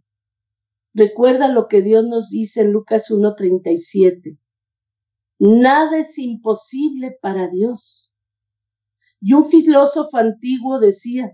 Recuerda 0.93 1.47
lo 1.47 1.67
que 1.67 1.81
Dios 1.81 2.05
nos 2.05 2.29
dice 2.29 2.61
en 2.61 2.71
Lucas 2.71 3.09
1.37. 3.09 4.37
Nada 5.39 5.97
es 5.99 6.17
imposible 6.17 7.17
para 7.21 7.47
Dios. 7.47 8.11
Y 9.19 9.33
un 9.33 9.45
filósofo 9.45 10.17
antiguo 10.17 10.79
decía, 10.79 11.31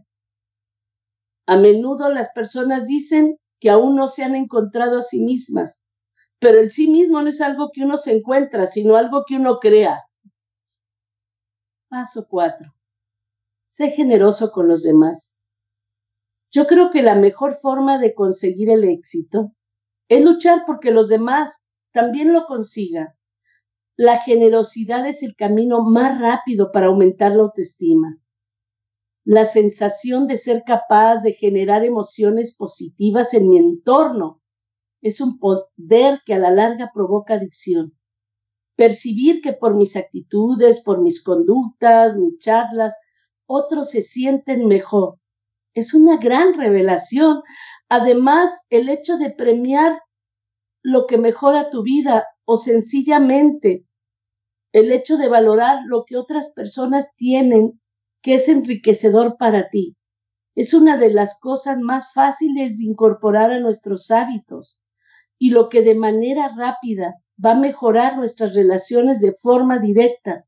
a 1.48 1.58
menudo 1.58 2.10
las 2.10 2.32
personas 2.32 2.86
dicen 2.86 3.38
que 3.60 3.70
aún 3.70 3.96
no 3.96 4.08
se 4.08 4.24
han 4.24 4.36
encontrado 4.36 5.00
a 5.00 5.01
sí 5.01 5.22
mismas, 5.24 5.84
pero 6.39 6.60
el 6.60 6.70
sí 6.70 6.89
mismo 6.89 7.22
no 7.22 7.30
es 7.30 7.42
algo 7.42 7.72
que 7.74 7.84
uno 7.84 7.98
se 7.98 8.13
encuentra, 8.13 8.66
sino 8.66 8.96
algo 8.96 9.24
que 9.28 9.36
uno 9.36 9.58
crea. 9.60 10.04
Paso 11.89 12.28
4. 12.30 12.72
Sé 13.72 13.92
generoso 13.92 14.52
con 14.52 14.68
los 14.68 14.84
demás. 14.84 15.42
Yo 16.52 16.66
creo 16.66 16.90
que 16.92 17.04
la 17.04 17.16
mejor 17.16 17.56
forma 17.56 18.00
de 18.00 18.14
conseguir 18.14 18.70
el 18.70 18.84
éxito 18.84 19.54
es 20.08 20.26
luchar 20.26 20.64
porque 20.66 20.92
los 20.92 21.08
demás 21.08 21.68
también 21.94 22.34
lo 22.34 22.46
consigan. 22.48 23.10
La 23.96 24.22
generosidad 24.22 25.08
es 25.08 25.22
el 25.22 25.36
camino 25.36 25.84
más 25.84 26.20
rápido 26.20 26.72
para 26.72 26.88
aumentar 26.88 27.36
la 27.36 27.44
autoestima 27.44 28.20
la 29.30 29.46
sensación 29.46 30.26
de 30.26 30.38
ser 30.38 30.64
capaz 30.66 31.22
de 31.22 31.34
generar 31.34 31.86
emociones 31.86 32.56
positivas 32.56 33.36
en 33.36 33.48
mi 33.48 33.60
entorno 33.60 34.42
es 35.02 35.22
un 35.22 35.38
poder 35.38 36.22
que 36.26 36.34
a 36.34 36.40
la 36.40 36.50
larga 36.50 36.90
provoca 36.92 37.36
adicción. 37.36 37.93
Percibir 38.76 39.41
que 39.41 39.54
por 39.54 39.76
mis 39.76 39.96
actitudes, 39.96 40.82
por 40.82 41.02
mis 41.02 41.24
conductas, 41.24 42.17
mis 42.17 42.39
charlas, 42.39 42.98
otros 43.50 43.90
se 43.90 44.04
sienten 44.04 44.68
mejor. 44.68 45.16
Es 45.74 45.96
una 45.96 46.18
gran 46.18 46.54
revelación. 46.54 47.42
Además, 47.90 48.52
el 48.70 48.90
hecho 48.90 49.18
de 49.18 49.32
premiar 49.32 50.00
lo 50.84 51.08
que 51.08 51.18
mejora 51.18 51.72
tu 51.72 51.82
vida 51.82 52.26
o 52.46 52.58
sencillamente 52.58 53.86
el 54.72 54.92
hecho 54.92 55.18
de 55.18 55.30
valorar 55.30 55.80
lo 55.88 56.06
que 56.06 56.16
otras 56.16 56.54
personas 56.54 57.16
tienen 57.16 57.82
que 58.22 58.36
es 58.36 58.48
enriquecedor 58.48 59.36
para 59.38 59.70
ti. 59.70 59.96
Es 60.56 60.76
una 60.76 60.98
de 60.98 61.12
las 61.12 61.40
cosas 61.40 61.80
más 61.80 62.14
fáciles 62.14 62.78
de 62.78 62.86
incorporar 62.86 63.52
a 63.52 63.60
nuestros 63.60 64.12
hábitos 64.12 64.80
y 65.40 65.50
lo 65.50 65.70
que 65.70 65.82
de 65.82 65.96
manera 65.96 66.54
rápida 66.56 67.16
va 67.44 67.52
a 67.54 67.60
mejorar 67.60 68.18
nuestras 68.18 68.54
relaciones 68.54 69.22
de 69.22 69.34
forma 69.34 69.80
directa 69.80 70.46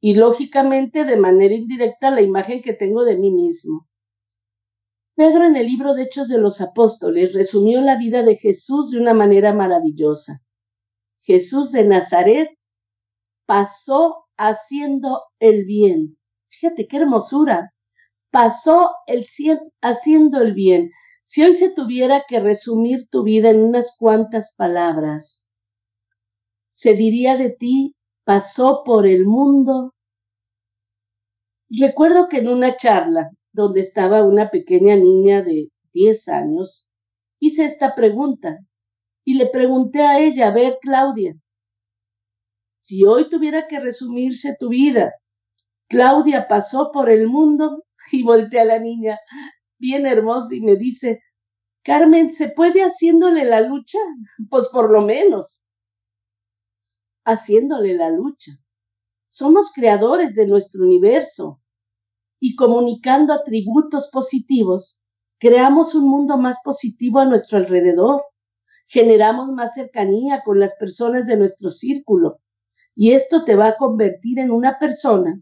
y 0.00 0.14
lógicamente 0.14 1.04
de 1.04 1.16
manera 1.16 1.54
indirecta 1.54 2.10
la 2.10 2.22
imagen 2.22 2.62
que 2.62 2.72
tengo 2.72 3.04
de 3.04 3.16
mí 3.16 3.30
mismo. 3.30 3.88
Pedro 5.14 5.46
en 5.46 5.56
el 5.56 5.66
libro 5.66 5.94
de 5.94 6.04
Hechos 6.04 6.28
de 6.28 6.38
los 6.38 6.60
Apóstoles 6.60 7.32
resumió 7.32 7.80
la 7.80 7.96
vida 7.96 8.22
de 8.22 8.36
Jesús 8.36 8.90
de 8.90 9.00
una 9.00 9.14
manera 9.14 9.52
maravillosa. 9.52 10.40
Jesús 11.20 11.72
de 11.72 11.84
Nazaret 11.84 12.50
pasó 13.46 14.26
haciendo 14.36 15.22
el 15.40 15.64
bien 15.64 16.18
Fíjate 16.50 16.88
qué 16.88 16.96
hermosura. 16.98 17.72
Pasó 18.30 18.92
el 19.06 19.24
cielo 19.24 19.60
haciendo 19.80 20.40
el 20.40 20.54
bien. 20.54 20.90
Si 21.22 21.42
hoy 21.42 21.54
se 21.54 21.70
tuviera 21.70 22.24
que 22.26 22.40
resumir 22.40 23.08
tu 23.10 23.22
vida 23.22 23.50
en 23.50 23.62
unas 23.62 23.94
cuantas 23.96 24.54
palabras, 24.56 25.52
se 26.68 26.94
diría 26.94 27.36
de 27.36 27.50
ti, 27.50 27.94
pasó 28.28 28.82
por 28.84 29.06
el 29.06 29.24
mundo. 29.24 29.94
Recuerdo 31.70 32.28
que 32.28 32.40
en 32.40 32.48
una 32.48 32.76
charla 32.76 33.30
donde 33.54 33.80
estaba 33.80 34.22
una 34.22 34.50
pequeña 34.50 34.96
niña 34.96 35.42
de 35.42 35.68
10 35.94 36.28
años, 36.28 36.86
hice 37.40 37.64
esta 37.64 37.94
pregunta 37.94 38.58
y 39.24 39.38
le 39.38 39.46
pregunté 39.46 40.02
a 40.02 40.18
ella, 40.20 40.48
a 40.48 40.52
ver, 40.52 40.76
Claudia, 40.82 41.36
si 42.82 43.06
hoy 43.06 43.30
tuviera 43.30 43.66
que 43.66 43.80
resumirse 43.80 44.54
tu 44.60 44.68
vida 44.68 45.14
Claudia 45.88 46.48
pasó 46.48 46.90
por 46.92 47.08
el 47.08 47.28
mundo 47.28 47.84
y 48.12 48.24
voltea 48.24 48.60
a 48.60 48.66
la 48.66 48.78
niña, 48.78 49.18
bien 49.78 50.04
hermosa, 50.04 50.54
y 50.54 50.60
me 50.60 50.76
dice, 50.76 51.22
Carmen, 51.82 52.30
¿se 52.30 52.50
puede 52.50 52.82
haciéndole 52.82 53.46
la 53.46 53.62
lucha? 53.62 53.98
Pues 54.50 54.68
por 54.68 54.90
lo 54.90 55.00
menos. 55.00 55.62
Haciéndole 57.30 57.92
la 57.92 58.08
lucha. 58.08 58.52
Somos 59.26 59.70
creadores 59.74 60.34
de 60.34 60.46
nuestro 60.46 60.82
universo 60.82 61.60
y 62.40 62.56
comunicando 62.56 63.34
atributos 63.34 64.08
positivos, 64.10 65.02
creamos 65.38 65.94
un 65.94 66.08
mundo 66.08 66.38
más 66.38 66.60
positivo 66.64 67.18
a 67.18 67.26
nuestro 67.26 67.58
alrededor, 67.58 68.22
generamos 68.86 69.50
más 69.50 69.74
cercanía 69.74 70.40
con 70.42 70.58
las 70.58 70.74
personas 70.76 71.26
de 71.26 71.36
nuestro 71.36 71.70
círculo 71.70 72.38
y 72.94 73.12
esto 73.12 73.44
te 73.44 73.56
va 73.56 73.68
a 73.68 73.76
convertir 73.76 74.38
en 74.38 74.50
una 74.50 74.78
persona 74.78 75.38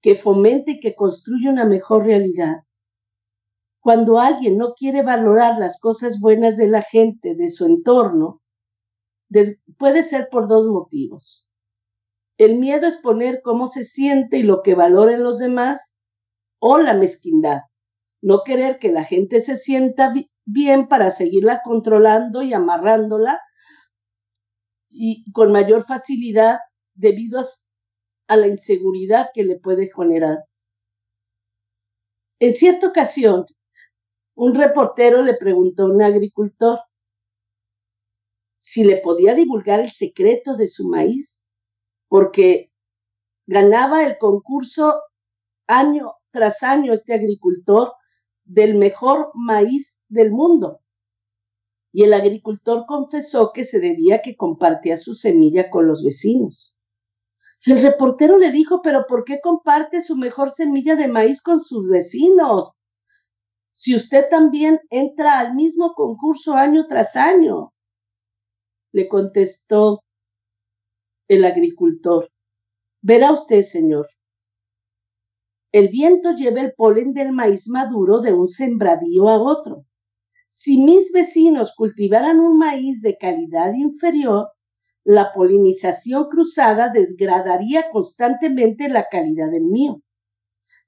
que 0.00 0.14
fomente 0.14 0.70
y 0.70 0.78
que 0.78 0.94
construye 0.94 1.48
una 1.48 1.64
mejor 1.64 2.06
realidad. 2.06 2.58
Cuando 3.80 4.20
alguien 4.20 4.56
no 4.56 4.72
quiere 4.74 5.02
valorar 5.02 5.58
las 5.58 5.80
cosas 5.80 6.20
buenas 6.20 6.56
de 6.56 6.68
la 6.68 6.82
gente, 6.82 7.34
de 7.34 7.50
su 7.50 7.66
entorno, 7.66 8.40
puede 9.78 10.02
ser 10.02 10.28
por 10.30 10.48
dos 10.48 10.66
motivos. 10.66 11.48
El 12.38 12.58
miedo 12.58 12.86
es 12.86 12.98
poner 12.98 13.40
cómo 13.42 13.66
se 13.66 13.84
siente 13.84 14.38
y 14.38 14.42
lo 14.42 14.62
que 14.62 14.74
valoren 14.74 15.22
los 15.22 15.38
demás, 15.38 15.98
o 16.60 16.78
la 16.78 16.94
mezquindad, 16.94 17.62
no 18.22 18.42
querer 18.44 18.78
que 18.78 18.90
la 18.90 19.04
gente 19.04 19.40
se 19.40 19.56
sienta 19.56 20.12
bien 20.44 20.88
para 20.88 21.10
seguirla 21.10 21.62
controlando 21.62 22.42
y 22.42 22.52
amarrándola 22.52 23.40
y 24.88 25.30
con 25.32 25.52
mayor 25.52 25.84
facilidad 25.84 26.58
debido 26.94 27.38
a 27.38 27.44
a 28.28 28.36
la 28.36 28.46
inseguridad 28.46 29.30
que 29.34 29.42
le 29.42 29.58
puede 29.58 29.90
generar. 29.90 30.44
En 32.38 32.52
cierta 32.52 32.86
ocasión, 32.86 33.46
un 34.36 34.54
reportero 34.54 35.22
le 35.22 35.34
preguntó 35.34 35.84
a 35.84 35.86
un 35.86 36.02
agricultor 36.02 36.78
si 38.70 38.84
le 38.84 38.98
podía 38.98 39.34
divulgar 39.34 39.80
el 39.80 39.90
secreto 39.90 40.54
de 40.54 40.68
su 40.68 40.86
maíz, 40.88 41.42
porque 42.06 42.70
ganaba 43.46 44.04
el 44.04 44.18
concurso 44.18 45.00
año 45.66 46.12
tras 46.32 46.62
año 46.62 46.92
este 46.92 47.14
agricultor 47.14 47.94
del 48.44 48.74
mejor 48.74 49.30
maíz 49.32 50.02
del 50.10 50.32
mundo. 50.32 50.80
Y 51.94 52.04
el 52.04 52.12
agricultor 52.12 52.84
confesó 52.86 53.52
que 53.54 53.64
se 53.64 53.80
debía 53.80 54.20
que 54.20 54.36
compartía 54.36 54.98
su 54.98 55.14
semilla 55.14 55.70
con 55.70 55.86
los 55.86 56.04
vecinos. 56.04 56.76
Y 57.64 57.72
el 57.72 57.80
reportero 57.80 58.36
le 58.36 58.52
dijo, 58.52 58.82
pero 58.82 59.06
¿por 59.08 59.24
qué 59.24 59.40
comparte 59.42 60.02
su 60.02 60.14
mejor 60.14 60.50
semilla 60.50 60.94
de 60.94 61.08
maíz 61.08 61.40
con 61.40 61.62
sus 61.62 61.88
vecinos? 61.88 62.72
Si 63.72 63.96
usted 63.96 64.28
también 64.28 64.78
entra 64.90 65.38
al 65.38 65.54
mismo 65.54 65.94
concurso 65.94 66.52
año 66.52 66.86
tras 66.86 67.16
año. 67.16 67.72
Le 68.98 69.06
contestó, 69.06 70.02
el 71.28 71.44
agricultor. 71.44 72.32
Verá 73.00 73.30
usted, 73.30 73.62
señor, 73.62 74.08
el 75.70 75.88
viento 75.88 76.32
lleva 76.32 76.62
el 76.62 76.72
polen 76.72 77.12
del 77.12 77.30
maíz 77.30 77.68
maduro 77.68 78.18
de 78.18 78.32
un 78.32 78.48
sembradío 78.48 79.28
a 79.28 79.40
otro. 79.40 79.84
Si 80.48 80.82
mis 80.82 81.12
vecinos 81.12 81.76
cultivaran 81.76 82.40
un 82.40 82.58
maíz 82.58 83.00
de 83.00 83.16
calidad 83.16 83.72
inferior, 83.72 84.48
la 85.04 85.32
polinización 85.32 86.28
cruzada 86.28 86.90
desgradaría 86.92 87.92
constantemente 87.92 88.88
la 88.88 89.06
calidad 89.08 89.48
del 89.52 89.66
mío. 89.66 90.02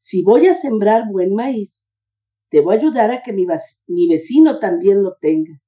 Si 0.00 0.24
voy 0.24 0.48
a 0.48 0.54
sembrar 0.54 1.04
buen 1.12 1.32
maíz, 1.32 1.88
debo 2.50 2.72
ayudar 2.72 3.12
a 3.12 3.22
que 3.22 3.32
mi, 3.32 3.46
vecino 4.08 4.58
también 4.58 5.00
lo 5.04 5.14
tenga. 5.20 5.60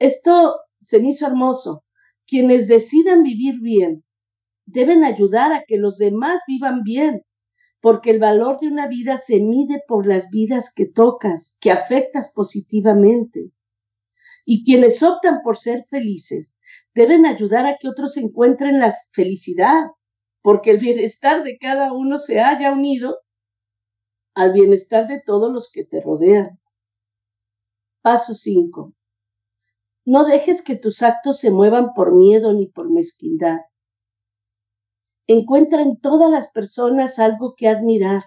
Esto 0.00 0.56
se 0.78 0.98
me 0.98 1.10
hizo 1.10 1.26
hermoso. 1.26 1.84
Quienes 2.26 2.68
decidan 2.68 3.22
vivir 3.22 3.60
bien 3.60 4.02
deben 4.64 5.04
ayudar 5.04 5.52
a 5.52 5.64
que 5.66 5.76
los 5.76 5.98
demás 5.98 6.40
vivan 6.46 6.82
bien, 6.82 7.22
porque 7.80 8.10
el 8.10 8.18
valor 8.18 8.58
de 8.58 8.68
una 8.68 8.88
vida 8.88 9.18
se 9.18 9.40
mide 9.40 9.82
por 9.86 10.06
las 10.06 10.30
vidas 10.30 10.72
que 10.74 10.86
tocas, 10.86 11.58
que 11.60 11.70
afectas 11.70 12.32
positivamente. 12.32 13.50
Y 14.46 14.64
quienes 14.64 15.02
optan 15.02 15.42
por 15.44 15.58
ser 15.58 15.84
felices 15.90 16.58
deben 16.94 17.26
ayudar 17.26 17.66
a 17.66 17.76
que 17.78 17.88
otros 17.88 18.16
encuentren 18.16 18.80
la 18.80 18.94
felicidad, 19.12 19.88
porque 20.40 20.70
el 20.70 20.78
bienestar 20.78 21.42
de 21.42 21.58
cada 21.58 21.92
uno 21.92 22.18
se 22.18 22.40
haya 22.40 22.72
unido 22.72 23.18
al 24.34 24.54
bienestar 24.54 25.08
de 25.08 25.20
todos 25.20 25.52
los 25.52 25.70
que 25.70 25.84
te 25.84 26.00
rodean. 26.00 26.58
Paso 28.00 28.34
5. 28.34 28.94
No 30.10 30.24
dejes 30.24 30.64
que 30.64 30.74
tus 30.74 31.04
actos 31.04 31.38
se 31.38 31.52
muevan 31.52 31.94
por 31.94 32.12
miedo 32.12 32.52
ni 32.52 32.66
por 32.66 32.90
mezquindad. 32.90 33.60
Encuentra 35.28 35.82
en 35.82 36.00
todas 36.00 36.28
las 36.28 36.50
personas 36.50 37.20
algo 37.20 37.54
que 37.56 37.68
admirar. 37.68 38.24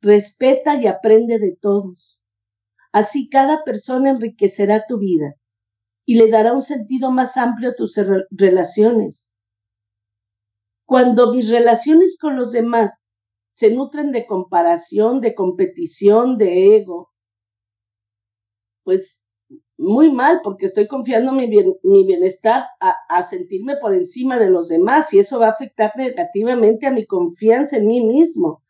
Respeta 0.00 0.80
y 0.80 0.86
aprende 0.86 1.40
de 1.40 1.56
todos. 1.60 2.20
Así 2.92 3.28
cada 3.28 3.64
persona 3.64 4.10
enriquecerá 4.10 4.86
tu 4.86 5.00
vida 5.00 5.34
y 6.04 6.14
le 6.14 6.30
dará 6.30 6.52
un 6.52 6.62
sentido 6.62 7.10
más 7.10 7.36
amplio 7.36 7.70
a 7.70 7.74
tus 7.74 8.00
relaciones. 8.30 9.34
Cuando 10.84 11.32
mis 11.32 11.50
relaciones 11.50 12.16
con 12.20 12.36
los 12.36 12.52
demás 12.52 13.18
se 13.52 13.74
nutren 13.74 14.12
de 14.12 14.28
comparación, 14.28 15.20
de 15.20 15.34
competición, 15.34 16.38
de 16.38 16.76
ego, 16.76 17.10
pues 18.84 19.23
muy 19.76 20.12
mal 20.12 20.40
porque 20.42 20.66
estoy 20.66 20.86
confiando 20.86 21.32
mi, 21.32 21.48
mi 21.48 22.06
bienestar 22.06 22.66
a, 22.80 23.22
sentirme 23.22 23.76
por 23.76 23.94
encima 23.94 24.38
de 24.38 24.50
los 24.50 24.68
demás 24.68 25.12
y 25.12 25.18
eso 25.18 25.38
va 25.38 25.48
a 25.48 25.50
afectar 25.50 25.92
negativamente 25.96 26.86
a 26.86 26.90
mi 26.90 27.06
confianza 27.06 27.76
en 27.76 27.86
mí 27.86 28.04
mismo 28.04 28.62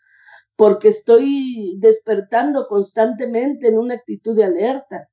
porque 0.57 0.89
estoy 0.89 1.77
despertando 1.79 2.67
constantemente 2.69 3.69
en 3.69 3.79
una 3.79 3.95
actitud 3.95 4.37
de 4.37 4.45
alerta. 4.45 5.09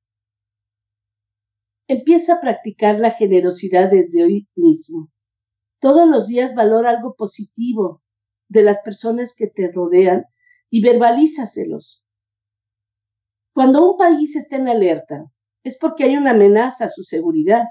Empieza 1.88 2.34
a 2.34 2.40
practicar 2.40 3.00
la 3.00 3.10
generosidad 3.10 3.90
desde 3.90 4.22
hoy 4.22 4.48
mismo. 4.54 5.10
Todos 5.80 6.08
los 6.08 6.28
días 6.28 6.54
valora 6.54 6.90
algo 6.90 7.14
positivo 7.16 8.02
de 8.48 8.62
las 8.62 8.80
personas 8.82 9.34
que 9.36 9.48
te 9.48 9.70
rodean 9.72 10.26
y 10.70 10.80
verbalízaselos. 10.80 12.04
Cuando 13.52 13.90
un 13.90 13.96
país 13.98 14.36
está 14.36 14.56
en 14.56 14.68
alerta, 14.68 15.26
es 15.64 15.78
porque 15.78 16.04
hay 16.04 16.16
una 16.16 16.32
amenaza 16.32 16.86
a 16.86 16.90
su 16.90 17.02
seguridad. 17.04 17.64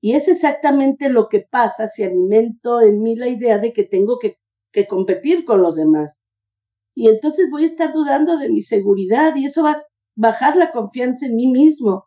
Y 0.00 0.14
es 0.14 0.28
exactamente 0.28 1.08
lo 1.08 1.28
que 1.28 1.40
pasa 1.40 1.88
si 1.88 2.04
alimento 2.04 2.80
en 2.80 3.02
mí 3.02 3.16
la 3.16 3.28
idea 3.28 3.58
de 3.58 3.72
que 3.72 3.84
tengo 3.84 4.18
que, 4.18 4.36
competir 4.88 5.44
con 5.44 5.60
los 5.60 5.74
demás. 5.74 6.20
Y 6.94 7.08
entonces 7.08 7.48
voy 7.50 7.64
a 7.64 7.66
estar 7.66 7.92
dudando 7.92 8.36
de 8.38 8.48
mi 8.48 8.62
seguridad 8.62 9.34
y 9.34 9.46
eso 9.46 9.64
va 9.64 9.72
a 9.72 9.82
bajar 10.16 10.56
la 10.56 10.70
confianza 10.70 11.26
en 11.26 11.34
mí 11.34 11.48
mismo. 11.48 12.06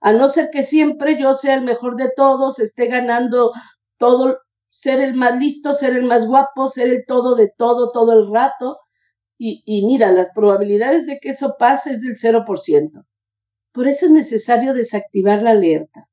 A 0.00 0.12
no 0.12 0.28
ser 0.28 0.50
que 0.52 0.62
siempre 0.62 1.20
yo 1.20 1.34
sea 1.34 1.54
el 1.54 1.64
mejor 1.64 1.96
de 1.96 2.12
todos, 2.14 2.60
esté 2.60 2.86
ganando 2.86 3.52
todo, 3.98 4.38
ser 4.70 5.00
el 5.00 5.14
más 5.14 5.36
listo, 5.38 5.74
ser 5.74 5.96
el 5.96 6.04
más 6.04 6.28
guapo, 6.28 6.68
ser 6.68 6.88
el 6.90 7.04
todo 7.06 7.34
de 7.34 7.50
todo 7.56 7.90
todo 7.90 8.12
el 8.12 8.32
rato. 8.32 8.78
Y, 9.38 9.62
y 9.66 9.84
mira, 9.86 10.12
las 10.12 10.28
probabilidades 10.34 11.06
de 11.06 11.18
que 11.20 11.30
eso 11.30 11.56
pase 11.58 11.94
es 11.94 12.02
del 12.02 12.16
0%. 12.16 13.04
Por 13.72 13.88
eso 13.88 14.06
es 14.06 14.12
necesario 14.12 14.74
desactivar 14.74 15.42
la 15.42 15.52
alerta 15.52 16.08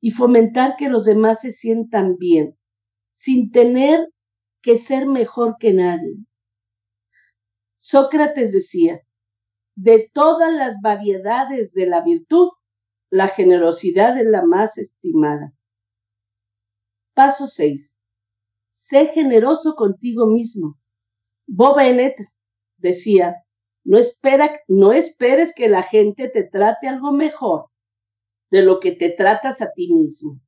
y 0.00 0.10
fomentar 0.10 0.76
que 0.76 0.88
los 0.88 1.04
demás 1.04 1.40
se 1.40 1.52
sientan 1.52 2.16
bien, 2.16 2.58
sin 3.10 3.50
tener 3.50 4.08
que 4.62 4.76
ser 4.76 5.06
mejor 5.06 5.56
que 5.58 5.72
nadie. 5.72 6.16
Sócrates 7.78 8.52
decía, 8.52 9.00
de 9.74 10.10
todas 10.12 10.52
las 10.52 10.76
variedades 10.82 11.72
de 11.72 11.86
la 11.86 12.02
virtud, 12.02 12.50
la 13.10 13.28
generosidad 13.28 14.18
es 14.18 14.26
la 14.26 14.44
más 14.44 14.76
estimada. 14.76 15.52
Paso 17.14 17.46
6. 17.46 18.02
Sé 18.68 19.06
generoso 19.06 19.74
contigo 19.74 20.26
mismo. 20.26 20.78
Bob 21.46 21.76
Bennett 21.76 22.16
decía, 22.76 23.36
no, 23.84 23.98
espera, 23.98 24.60
no 24.68 24.92
esperes 24.92 25.54
que 25.54 25.68
la 25.68 25.82
gente 25.82 26.28
te 26.28 26.44
trate 26.44 26.88
algo 26.88 27.12
mejor 27.12 27.66
de 28.50 28.62
lo 28.62 28.80
que 28.80 28.92
te 28.92 29.10
tratas 29.10 29.62
a 29.62 29.72
ti 29.72 29.92
mismo. 29.92 30.40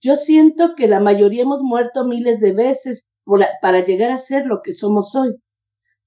Yo 0.00 0.16
siento 0.16 0.74
que 0.76 0.88
la 0.88 1.00
mayoría 1.00 1.42
hemos 1.42 1.60
muerto 1.60 2.04
miles 2.04 2.40
de 2.40 2.52
veces 2.52 3.12
para 3.60 3.84
llegar 3.84 4.10
a 4.10 4.18
ser 4.18 4.46
lo 4.46 4.62
que 4.62 4.72
somos 4.72 5.14
hoy, 5.14 5.36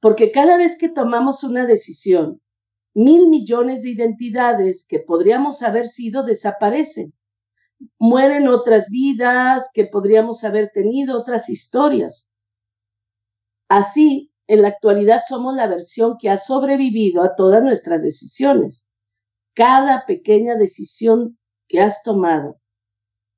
porque 0.01 0.31
cada 0.31 0.57
vez 0.57 0.77
que 0.77 0.89
tomamos 0.89 1.43
una 1.43 1.65
decisión, 1.65 2.41
mil 2.93 3.29
millones 3.29 3.83
de 3.83 3.91
identidades 3.91 4.85
que 4.87 4.99
podríamos 4.99 5.61
haber 5.61 5.87
sido 5.87 6.23
desaparecen. 6.23 7.13
Mueren 7.99 8.47
otras 8.47 8.89
vidas 8.89 9.69
que 9.73 9.85
podríamos 9.85 10.43
haber 10.43 10.71
tenido, 10.73 11.19
otras 11.19 11.49
historias. 11.49 12.25
Así, 13.69 14.32
en 14.47 14.61
la 14.61 14.69
actualidad 14.69 15.21
somos 15.27 15.55
la 15.55 15.67
versión 15.67 16.17
que 16.19 16.29
ha 16.29 16.37
sobrevivido 16.37 17.23
a 17.23 17.35
todas 17.35 17.63
nuestras 17.63 18.03
decisiones. 18.03 18.89
Cada 19.55 20.05
pequeña 20.05 20.55
decisión 20.55 21.37
que 21.67 21.79
has 21.79 22.03
tomado 22.03 22.59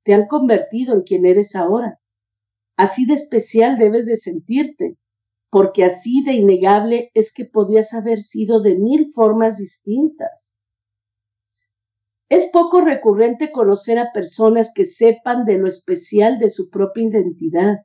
te 0.04 0.14
han 0.14 0.26
convertido 0.26 0.94
en 0.94 1.02
quien 1.02 1.26
eres 1.26 1.56
ahora. 1.56 1.98
Así 2.76 3.06
de 3.06 3.14
especial 3.14 3.78
debes 3.78 4.06
de 4.06 4.16
sentirte, 4.16 4.96
porque 5.50 5.84
así 5.84 6.22
de 6.24 6.34
innegable 6.34 7.10
es 7.14 7.32
que 7.32 7.44
podías 7.44 7.94
haber 7.94 8.20
sido 8.20 8.60
de 8.60 8.76
mil 8.76 9.10
formas 9.12 9.58
distintas. 9.58 10.54
Es 12.28 12.50
poco 12.52 12.80
recurrente 12.80 13.52
conocer 13.52 13.98
a 13.98 14.12
personas 14.12 14.72
que 14.74 14.84
sepan 14.84 15.44
de 15.44 15.58
lo 15.58 15.68
especial 15.68 16.38
de 16.38 16.50
su 16.50 16.70
propia 16.70 17.04
identidad, 17.04 17.76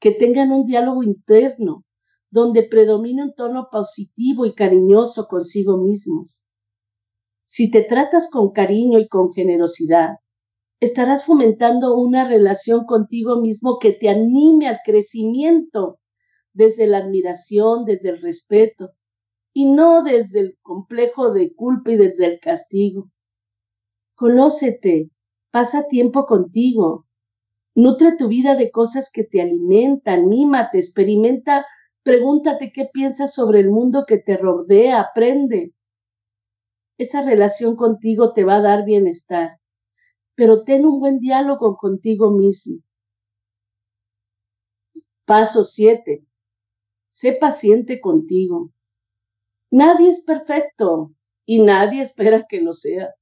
que 0.00 0.10
tengan 0.10 0.52
un 0.52 0.66
diálogo 0.66 1.02
interno, 1.02 1.83
donde 2.34 2.64
predomina 2.64 3.26
un 3.26 3.34
tono 3.34 3.68
positivo 3.70 4.44
y 4.44 4.54
cariñoso 4.54 5.28
consigo 5.28 5.76
mismos. 5.76 6.42
Si 7.44 7.70
te 7.70 7.82
tratas 7.82 8.28
con 8.28 8.50
cariño 8.50 8.98
y 8.98 9.06
con 9.06 9.32
generosidad, 9.32 10.16
estarás 10.80 11.24
fomentando 11.24 11.96
una 11.96 12.26
relación 12.26 12.86
contigo 12.86 13.40
mismo 13.40 13.78
que 13.78 13.92
te 13.92 14.08
anime 14.08 14.66
al 14.66 14.80
crecimiento 14.84 16.00
desde 16.52 16.88
la 16.88 16.98
admiración, 16.98 17.84
desde 17.84 18.10
el 18.10 18.20
respeto, 18.20 18.90
y 19.52 19.66
no 19.70 20.02
desde 20.02 20.40
el 20.40 20.58
complejo 20.60 21.30
de 21.30 21.54
culpa 21.54 21.92
y 21.92 21.96
desde 21.96 22.26
el 22.26 22.40
castigo. 22.40 23.12
Conócete, 24.16 25.08
pasa 25.52 25.86
tiempo 25.86 26.26
contigo, 26.26 27.06
nutre 27.76 28.16
tu 28.16 28.26
vida 28.26 28.56
de 28.56 28.72
cosas 28.72 29.08
que 29.12 29.22
te 29.22 29.40
alimentan, 29.40 30.26
mímate, 30.26 30.78
experimenta 30.78 31.64
Pregúntate 32.04 32.70
qué 32.70 32.88
piensas 32.92 33.32
sobre 33.32 33.60
el 33.60 33.70
mundo 33.70 34.04
que 34.06 34.18
te 34.18 34.36
rodea, 34.36 35.00
aprende. 35.00 35.72
Esa 36.98 37.24
relación 37.24 37.76
contigo 37.76 38.34
te 38.34 38.44
va 38.44 38.56
a 38.56 38.60
dar 38.60 38.84
bienestar, 38.84 39.58
pero 40.34 40.64
ten 40.64 40.84
un 40.84 41.00
buen 41.00 41.18
diálogo 41.18 41.78
contigo 41.78 42.30
mismo. 42.30 42.82
Paso 45.24 45.64
7. 45.64 46.26
Sé 47.06 47.32
paciente 47.32 48.02
contigo. 48.02 48.70
Nadie 49.70 50.10
es 50.10 50.22
perfecto 50.24 51.14
y 51.46 51.62
nadie 51.62 52.02
espera 52.02 52.44
que 52.46 52.60
lo 52.60 52.74
sea 52.74 53.14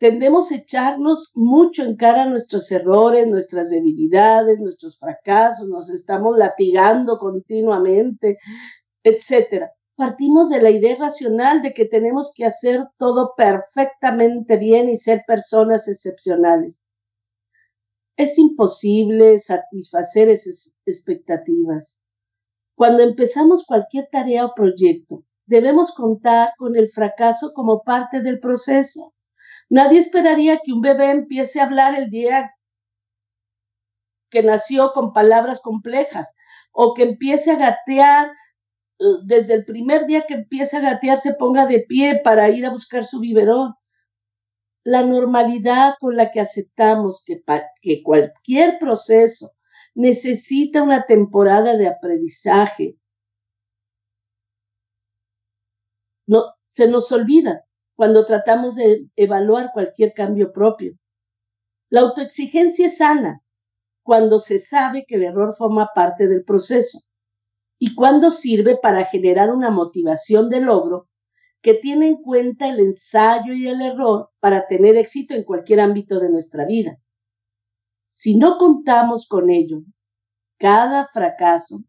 tendemos 0.00 0.50
a 0.50 0.56
echarnos 0.56 1.32
mucho 1.36 1.84
en 1.84 1.94
cara 1.94 2.24
nuestros 2.24 2.72
errores, 2.72 3.28
nuestras 3.28 3.68
debilidades, 3.68 4.58
nuestros 4.58 4.98
fracasos, 4.98 5.68
nos 5.68 5.90
estamos 5.90 6.38
latigando 6.38 7.18
continuamente, 7.18 8.38
etcétera. 9.04 9.72
partimos 9.96 10.48
de 10.48 10.62
la 10.62 10.70
idea 10.70 10.96
racional 10.98 11.60
de 11.60 11.74
que 11.74 11.84
tenemos 11.84 12.32
que 12.34 12.46
hacer 12.46 12.86
todo 12.96 13.34
perfectamente 13.36 14.56
bien 14.56 14.88
y 14.88 14.96
ser 14.96 15.22
personas 15.26 15.86
excepcionales. 15.86 16.86
Es 18.16 18.38
imposible 18.38 19.36
satisfacer 19.38 20.30
esas 20.30 20.74
expectativas. 20.86 22.00
Cuando 22.74 23.02
empezamos 23.02 23.66
cualquier 23.66 24.08
tarea 24.10 24.46
o 24.46 24.54
proyecto, 24.54 25.24
debemos 25.44 25.92
contar 25.92 26.54
con 26.56 26.74
el 26.76 26.90
fracaso 26.90 27.52
como 27.52 27.82
parte 27.82 28.22
del 28.22 28.40
proceso. 28.40 29.12
Nadie 29.70 29.98
esperaría 30.00 30.60
que 30.64 30.72
un 30.72 30.80
bebé 30.80 31.12
empiece 31.12 31.60
a 31.60 31.64
hablar 31.64 31.94
el 31.94 32.10
día 32.10 32.52
que 34.28 34.42
nació 34.42 34.92
con 34.92 35.12
palabras 35.12 35.60
complejas 35.62 36.34
o 36.72 36.92
que 36.94 37.04
empiece 37.04 37.52
a 37.52 37.56
gatear 37.56 38.26
eh, 38.98 39.04
desde 39.24 39.54
el 39.54 39.64
primer 39.64 40.06
día 40.06 40.24
que 40.26 40.34
empiece 40.34 40.76
a 40.76 40.80
gatear 40.80 41.20
se 41.20 41.34
ponga 41.34 41.66
de 41.66 41.84
pie 41.88 42.20
para 42.22 42.50
ir 42.50 42.66
a 42.66 42.70
buscar 42.70 43.04
su 43.04 43.20
biberón. 43.20 43.74
La 44.84 45.04
normalidad 45.04 45.94
con 46.00 46.16
la 46.16 46.32
que 46.32 46.40
aceptamos 46.40 47.24
que, 47.24 48.02
cualquier 48.02 48.78
proceso 48.80 49.52
necesita 49.94 50.82
una 50.82 51.06
temporada 51.06 51.76
de 51.76 51.86
aprendizaje. 51.88 52.96
No, 56.26 56.54
se 56.70 56.88
nos 56.88 57.12
olvida 57.12 57.64
cuando 58.00 58.24
tratamos 58.24 58.76
de 58.76 59.10
evaluar 59.14 59.72
cualquier 59.74 60.14
cambio 60.14 60.52
propio. 60.52 60.94
La 61.90 62.00
autoexigencia 62.00 62.86
es 62.86 62.96
sana 62.96 63.42
cuando 64.02 64.38
se 64.38 64.58
sabe 64.58 65.04
que 65.06 65.16
el 65.16 65.24
error 65.24 65.54
forma 65.54 65.90
parte 65.94 66.26
del 66.26 66.42
proceso 66.42 67.00
y 67.78 67.94
cuando 67.94 68.30
sirve 68.30 68.78
para 68.80 69.04
generar 69.04 69.52
una 69.52 69.68
motivación 69.68 70.48
de 70.48 70.62
logro 70.62 71.08
que 71.60 71.74
tiene 71.74 72.06
en 72.06 72.22
cuenta 72.22 72.70
el 72.70 72.80
ensayo 72.80 73.52
y 73.52 73.68
el 73.68 73.82
error 73.82 74.30
para 74.40 74.66
tener 74.66 74.96
éxito 74.96 75.34
en 75.34 75.44
cualquier 75.44 75.80
ámbito 75.80 76.20
de 76.20 76.30
nuestra 76.30 76.64
vida. 76.64 76.96
Si 78.08 78.38
no 78.38 78.56
contamos 78.56 79.28
con 79.28 79.50
ello, 79.50 79.82
cada 80.58 81.06
fracaso 81.08 81.84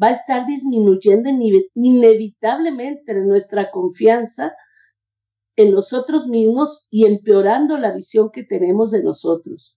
va 0.00 0.06
a 0.06 0.12
estar 0.12 0.46
disminuyendo 0.46 1.28
inevitablemente 1.74 3.12
nuestra 3.24 3.72
confianza 3.72 4.52
en 5.58 5.72
nosotros 5.72 6.28
mismos 6.28 6.86
y 6.88 7.04
empeorando 7.04 7.78
la 7.78 7.92
visión 7.92 8.30
que 8.30 8.44
tenemos 8.44 8.92
de 8.92 9.02
nosotros. 9.02 9.76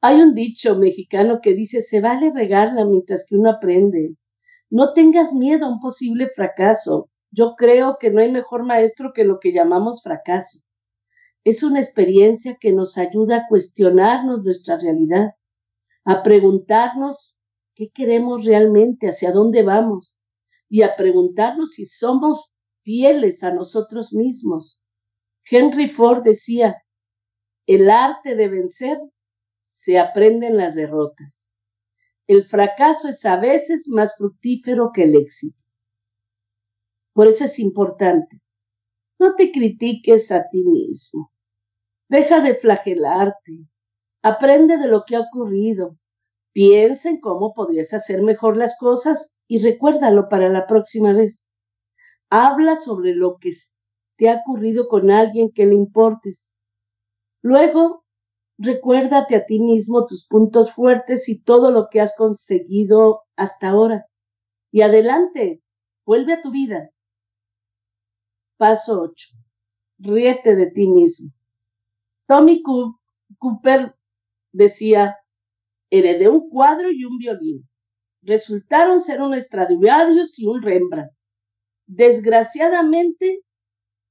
Hay 0.00 0.22
un 0.22 0.34
dicho 0.34 0.76
mexicano 0.76 1.40
que 1.42 1.52
dice, 1.52 1.82
se 1.82 2.00
vale 2.00 2.32
regarla 2.34 2.86
mientras 2.86 3.26
que 3.28 3.36
uno 3.36 3.50
aprende. 3.50 4.16
No 4.70 4.94
tengas 4.94 5.34
miedo 5.34 5.66
a 5.66 5.68
un 5.68 5.78
posible 5.78 6.30
fracaso. 6.34 7.10
Yo 7.30 7.54
creo 7.54 7.98
que 8.00 8.10
no 8.10 8.22
hay 8.22 8.32
mejor 8.32 8.64
maestro 8.64 9.12
que 9.14 9.24
lo 9.24 9.40
que 9.40 9.52
llamamos 9.52 10.02
fracaso. 10.02 10.60
Es 11.44 11.62
una 11.62 11.78
experiencia 11.78 12.56
que 12.58 12.72
nos 12.72 12.96
ayuda 12.96 13.36
a 13.36 13.48
cuestionarnos 13.50 14.42
nuestra 14.42 14.78
realidad, 14.78 15.34
a 16.06 16.22
preguntarnos 16.22 17.36
qué 17.74 17.90
queremos 17.90 18.42
realmente, 18.42 19.06
hacia 19.06 19.32
dónde 19.32 19.62
vamos, 19.64 20.16
y 20.70 20.80
a 20.80 20.96
preguntarnos 20.96 21.72
si 21.72 21.84
somos 21.84 22.55
fieles 22.86 23.42
a 23.42 23.52
nosotros 23.52 24.12
mismos. 24.12 24.80
Henry 25.50 25.88
Ford 25.88 26.22
decía, 26.22 26.76
el 27.66 27.90
arte 27.90 28.36
de 28.36 28.46
vencer 28.46 28.96
se 29.64 29.98
aprende 29.98 30.46
en 30.46 30.56
las 30.56 30.76
derrotas. 30.76 31.52
El 32.28 32.44
fracaso 32.44 33.08
es 33.08 33.26
a 33.26 33.40
veces 33.40 33.88
más 33.88 34.16
fructífero 34.16 34.92
que 34.94 35.02
el 35.02 35.16
éxito. 35.16 35.58
Por 37.12 37.26
eso 37.26 37.44
es 37.46 37.58
importante. 37.58 38.40
No 39.18 39.34
te 39.34 39.50
critiques 39.50 40.30
a 40.30 40.48
ti 40.48 40.64
mismo. 40.64 41.32
Deja 42.08 42.40
de 42.40 42.54
flagelarte. 42.54 43.66
Aprende 44.22 44.78
de 44.78 44.86
lo 44.86 45.02
que 45.04 45.16
ha 45.16 45.22
ocurrido. 45.22 45.98
Piensa 46.52 47.08
en 47.08 47.20
cómo 47.20 47.52
podrías 47.52 47.92
hacer 47.94 48.22
mejor 48.22 48.56
las 48.56 48.78
cosas 48.78 49.36
y 49.48 49.58
recuérdalo 49.58 50.28
para 50.28 50.48
la 50.48 50.66
próxima 50.68 51.12
vez. 51.12 51.45
Habla 52.30 52.76
sobre 52.76 53.14
lo 53.14 53.36
que 53.38 53.50
te 54.16 54.28
ha 54.28 54.40
ocurrido 54.40 54.88
con 54.88 55.10
alguien 55.10 55.50
que 55.52 55.66
le 55.66 55.74
importes. 55.74 56.56
Luego, 57.42 58.06
Recuérdate 58.58 59.36
a 59.36 59.44
ti 59.44 59.60
mismo 59.60 60.06
tus 60.06 60.26
puntos 60.26 60.72
fuertes 60.72 61.28
y 61.28 61.42
todo 61.42 61.70
lo 61.70 61.88
que 61.90 62.00
has 62.00 62.16
conseguido 62.16 63.24
hasta 63.36 63.68
ahora. 63.68 64.06
Y 64.70 64.80
adelante, 64.80 65.62
vuelve 66.06 66.34
a 66.34 66.42
tu 66.42 66.50
vida. 66.50 66.88
Paso 68.56 69.02
8. 69.02 69.28
Ríete 69.98 70.56
de 70.56 70.70
ti 70.70 70.88
mismo. 70.88 71.30
Tommy 72.26 72.62
Cooper 73.38 73.94
decía, 74.52 75.16
heredé 75.90 76.30
un 76.30 76.48
cuadro 76.48 76.90
y 76.90 77.04
un 77.04 77.18
violín. 77.18 77.68
Resultaron 78.22 79.02
ser 79.02 79.20
un 79.20 79.38
Stradivarius 79.38 80.38
y 80.38 80.46
un 80.46 80.62
Rembrandt. 80.62 81.12
Desgraciadamente, 81.86 83.42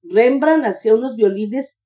Rembrandt 0.04 0.66
hacía 0.66 0.96
unos 0.96 1.16
violines 1.16 1.84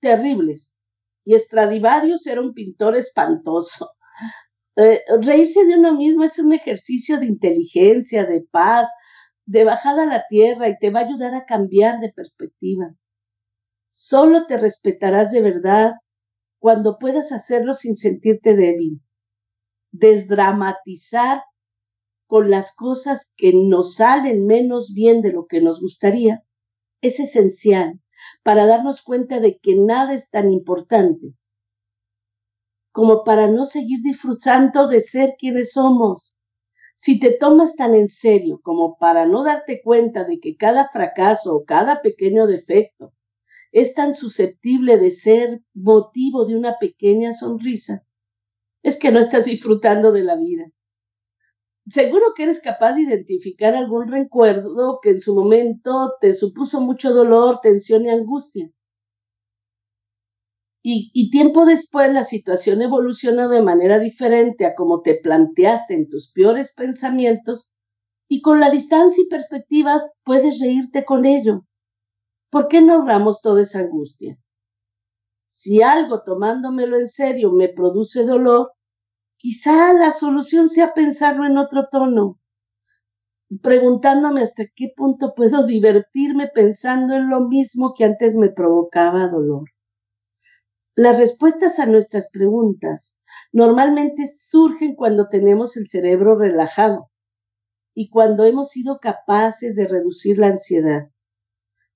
terribles 0.00 0.76
y 1.24 1.38
Stradivarius 1.38 2.26
era 2.26 2.40
un 2.40 2.54
pintor 2.54 2.96
espantoso. 2.96 3.90
Eh, 4.76 5.00
reírse 5.20 5.66
de 5.66 5.74
uno 5.74 5.94
mismo 5.94 6.22
es 6.24 6.38
un 6.38 6.52
ejercicio 6.52 7.18
de 7.18 7.26
inteligencia, 7.26 8.24
de 8.24 8.46
paz, 8.50 8.88
de 9.44 9.64
bajada 9.64 10.04
a 10.04 10.06
la 10.06 10.24
tierra 10.28 10.68
y 10.68 10.78
te 10.78 10.90
va 10.90 11.00
a 11.00 11.06
ayudar 11.06 11.34
a 11.34 11.44
cambiar 11.44 11.98
de 11.98 12.12
perspectiva. 12.12 12.94
Solo 13.88 14.46
te 14.46 14.56
respetarás 14.56 15.32
de 15.32 15.42
verdad 15.42 15.94
cuando 16.60 16.98
puedas 16.98 17.32
hacerlo 17.32 17.74
sin 17.74 17.96
sentirte 17.96 18.54
débil. 18.54 19.02
Desdramatizar 19.90 21.42
con 22.30 22.48
las 22.48 22.76
cosas 22.76 23.34
que 23.36 23.52
nos 23.52 23.96
salen 23.96 24.46
menos 24.46 24.94
bien 24.94 25.20
de 25.20 25.32
lo 25.32 25.46
que 25.46 25.60
nos 25.60 25.80
gustaría 25.80 26.44
es 27.02 27.18
esencial 27.18 28.00
para 28.44 28.66
darnos 28.66 29.02
cuenta 29.02 29.40
de 29.40 29.58
que 29.58 29.74
nada 29.74 30.14
es 30.14 30.30
tan 30.30 30.52
importante 30.52 31.34
como 32.92 33.24
para 33.24 33.48
no 33.48 33.64
seguir 33.64 34.00
disfrutando 34.02 34.86
de 34.86 35.00
ser 35.00 35.34
quienes 35.38 35.72
somos. 35.72 36.36
Si 36.94 37.18
te 37.18 37.36
tomas 37.36 37.74
tan 37.74 37.96
en 37.96 38.06
serio 38.06 38.60
como 38.62 38.96
para 38.96 39.26
no 39.26 39.42
darte 39.42 39.82
cuenta 39.82 40.22
de 40.22 40.38
que 40.38 40.56
cada 40.56 40.88
fracaso 40.88 41.56
o 41.56 41.64
cada 41.64 42.00
pequeño 42.00 42.46
defecto 42.46 43.12
es 43.72 43.94
tan 43.94 44.14
susceptible 44.14 44.98
de 44.98 45.10
ser 45.10 45.62
motivo 45.74 46.44
de 46.44 46.56
una 46.56 46.78
pequeña 46.78 47.32
sonrisa, 47.32 48.04
es 48.84 49.00
que 49.00 49.10
no 49.10 49.18
estás 49.18 49.46
disfrutando 49.46 50.12
de 50.12 50.22
la 50.22 50.36
vida. 50.36 50.70
Seguro 51.90 52.34
que 52.36 52.44
eres 52.44 52.60
capaz 52.62 52.94
de 52.94 53.02
identificar 53.02 53.74
algún 53.74 54.06
recuerdo 54.06 55.00
que 55.02 55.10
en 55.10 55.18
su 55.18 55.34
momento 55.34 56.12
te 56.20 56.34
supuso 56.34 56.80
mucho 56.80 57.12
dolor, 57.12 57.58
tensión 57.62 58.04
y 58.04 58.10
angustia. 58.10 58.70
Y, 60.82 61.30
tiempo 61.30 61.66
después 61.66 62.12
la 62.12 62.22
situación 62.22 62.80
evoluciona 62.80 63.48
de 63.48 63.60
manera 63.60 63.98
diferente 63.98 64.66
a 64.66 64.74
como 64.76 65.02
te 65.02 65.16
planteaste 65.16 65.94
en 65.94 66.08
tus 66.08 66.30
peores 66.32 66.72
pensamientos 66.74 67.68
y 68.28 68.40
con 68.40 68.60
la 68.60 68.70
distancia 68.70 69.24
y 69.24 69.28
perspectivas 69.28 70.02
puedes 70.24 70.60
reírte 70.60 71.04
con 71.04 71.26
ello. 71.26 71.64
¿Por 72.50 72.68
qué 72.68 72.80
no 72.80 72.94
ahorramos 72.94 73.42
toda 73.42 73.62
esa 73.62 73.80
angustia? 73.80 74.38
Si 75.46 75.82
algo 75.82 76.22
tomándomelo 76.22 76.98
en 76.98 77.08
serio 77.08 77.50
me 77.52 77.68
produce 77.68 78.24
dolor, 78.24 78.70
Quizá 79.42 79.94
la 79.94 80.10
solución 80.10 80.68
sea 80.68 80.92
pensarlo 80.92 81.46
en 81.46 81.56
otro 81.56 81.88
tono, 81.90 82.38
preguntándome 83.62 84.42
hasta 84.42 84.64
qué 84.76 84.92
punto 84.94 85.32
puedo 85.34 85.64
divertirme 85.64 86.48
pensando 86.48 87.14
en 87.14 87.30
lo 87.30 87.48
mismo 87.48 87.94
que 87.96 88.04
antes 88.04 88.36
me 88.36 88.50
provocaba 88.50 89.28
dolor. 89.28 89.64
Las 90.94 91.16
respuestas 91.16 91.78
a 91.78 91.86
nuestras 91.86 92.28
preguntas 92.30 93.18
normalmente 93.50 94.26
surgen 94.26 94.94
cuando 94.94 95.30
tenemos 95.30 95.74
el 95.78 95.88
cerebro 95.88 96.36
relajado 96.36 97.10
y 97.94 98.10
cuando 98.10 98.44
hemos 98.44 98.68
sido 98.68 98.98
capaces 98.98 99.74
de 99.74 99.88
reducir 99.88 100.36
la 100.36 100.48
ansiedad. 100.48 101.08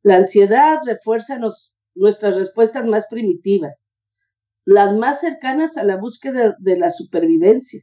La 0.02 0.16
ansiedad 0.16 0.78
refuerza 0.87 1.38
nuestras 1.94 2.37
respuestas 2.37 2.87
más 2.87 3.07
primitivas 3.09 3.84
las 4.64 4.96
más 4.96 5.20
cercanas 5.20 5.77
a 5.77 5.85
la 5.85 5.96
búsqueda 5.96 6.57
de 6.59 6.79
la 6.79 6.90
supervivencia. 6.90 7.83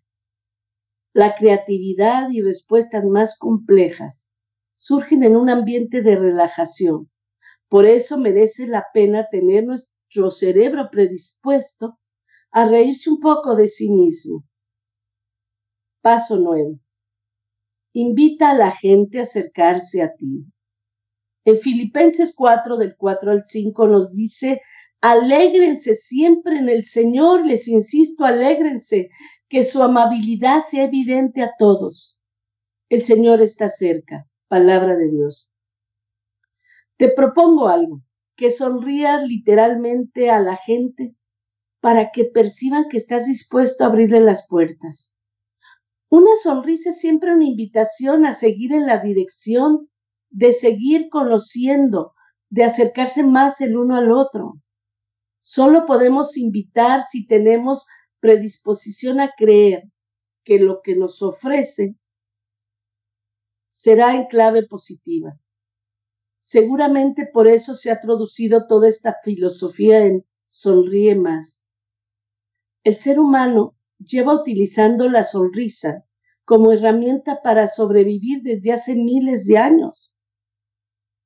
La 1.14 1.36
creatividad 1.36 2.30
y 2.32 2.42
respuestas 2.42 3.04
más 3.06 3.38
complejas 3.38 4.34
surgen 4.76 5.24
en 5.24 5.36
un 5.36 5.50
ambiente 5.50 6.02
de 6.02 6.16
relajación. 6.16 7.12
Por 7.70 7.86
eso 7.86 8.18
merece 8.18 8.68
la 8.68 8.86
pena 8.94 9.28
tener 9.30 9.66
nuestro 9.66 10.32
cerebro 10.32 10.90
predispuesto 10.92 12.00
a 12.52 12.68
reírse 12.68 13.10
un 13.10 13.20
poco 13.20 13.56
de 13.56 13.68
sí 13.68 13.90
mismo. 13.90 14.44
Paso 16.02 16.38
9. 16.38 16.80
invita 17.94 18.52
a 18.52 18.56
la 18.56 18.72
gente 18.72 19.20
a 19.20 19.24
acercarse 19.24 20.02
a 20.02 20.16
ti. 20.16 20.46
En 21.46 21.60
Filipenses 21.60 22.34
4, 22.36 22.78
del 22.78 22.96
4 22.96 23.32
al 23.32 23.44
5, 23.44 23.88
nos 23.88 24.12
dice, 24.12 24.62
alégrense 25.02 25.96
siempre 25.96 26.58
en 26.58 26.70
el 26.70 26.86
Señor, 26.86 27.46
les 27.46 27.68
insisto, 27.68 28.24
alégrense, 28.24 29.10
que 29.50 29.64
su 29.64 29.84
amabilidad 29.84 30.62
sea 30.62 30.86
evidente 30.86 31.42
a 31.42 31.52
todos. 31.58 32.18
El 32.90 33.04
Señor 33.04 33.42
está 33.42 33.68
cerca, 33.68 34.28
palabra 34.48 34.96
de 34.96 35.10
Dios. 35.10 35.50
Te 36.98 37.10
propongo 37.10 37.68
algo, 37.68 38.02
que 38.36 38.52
sonrías 38.52 39.24
literalmente 39.24 40.30
a 40.30 40.40
la 40.40 40.56
gente 40.56 41.16
para 41.80 42.12
que 42.12 42.26
perciban 42.26 42.88
que 42.90 42.98
estás 42.98 43.26
dispuesto 43.26 43.84
a 43.84 43.88
abrirle 43.88 44.22
las 44.22 44.48
puertas. 44.48 45.18
Una 46.10 46.32
sonrisa 46.44 46.92
es 46.92 47.00
siempre 47.00 47.34
una 47.34 47.46
invitación 47.46 48.26
a 48.26 48.34
seguir 48.34 48.72
en 48.74 48.86
la 48.86 49.00
dirección 49.02 49.90
de 50.30 50.54
seguir 50.54 51.10
conociendo, 51.10 52.14
de 52.50 52.64
acercarse 52.64 53.24
más 53.24 53.62
el 53.62 53.78
uno 53.78 53.96
al 53.96 54.12
otro. 54.12 54.56
Solo 55.44 55.88
podemos 55.88 56.38
invitar 56.38 57.04
si 57.04 57.26
tenemos 57.26 57.88
predisposición 58.20 59.20
a 59.20 59.32
creer 59.36 59.86
que 60.44 60.60
lo 60.60 60.82
que 60.84 60.96
nos 60.96 61.24
ofrece 61.24 61.96
será 63.70 64.16
en 64.16 64.28
clave 64.28 64.68
positiva. 64.68 65.34
Seguramente 66.40 67.28
por 67.34 67.48
eso 67.48 67.74
se 67.74 67.90
ha 67.90 68.00
traducido 68.00 68.68
toda 68.68 68.88
esta 68.88 69.18
filosofía 69.24 70.06
en 70.06 70.24
sonríe 70.48 71.16
más. 71.16 71.68
El 72.84 72.96
ser 72.98 73.20
humano 73.20 73.76
lleva 73.98 74.40
utilizando 74.40 75.10
la 75.10 75.24
sonrisa 75.24 76.06
como 76.46 76.72
herramienta 76.72 77.42
para 77.42 77.66
sobrevivir 77.68 78.44
desde 78.44 78.74
hace 78.74 78.94
miles 78.94 79.48
de 79.48 79.58
años. 79.58 80.14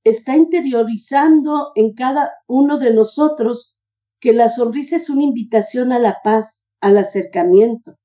Está 0.05 0.37
interiorizando 0.37 1.73
en 1.75 1.93
cada 1.93 2.31
uno 2.47 2.77
de 2.77 2.93
nosotros 2.93 3.74
que 4.19 4.33
la 4.33 4.49
sonrisa 4.49 4.95
es 4.97 5.09
una 5.09 5.23
invitación 5.23 5.91
a 5.91 5.99
la 5.99 6.17
paz, 6.23 6.69
al 6.81 6.97
acercamiento. 6.97 7.97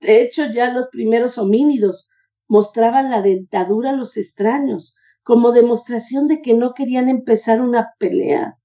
De 0.00 0.22
hecho, 0.22 0.46
ya 0.46 0.70
los 0.70 0.88
primeros 0.88 1.38
homínidos 1.38 2.08
mostraban 2.48 3.10
la 3.10 3.22
dentadura 3.22 3.90
a 3.90 3.96
los 3.96 4.16
extraños 4.16 4.94
como 5.22 5.52
demostración 5.52 6.28
de 6.28 6.42
que 6.42 6.54
no 6.54 6.74
querían 6.74 7.08
empezar 7.08 7.62
una 7.62 7.94
pelea. 7.98 8.58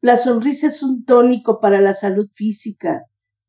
La 0.00 0.16
sonrisa 0.16 0.66
es 0.66 0.82
un 0.82 1.04
tónico 1.04 1.60
para 1.60 1.80
la 1.80 1.94
salud 1.94 2.28
física 2.34 3.04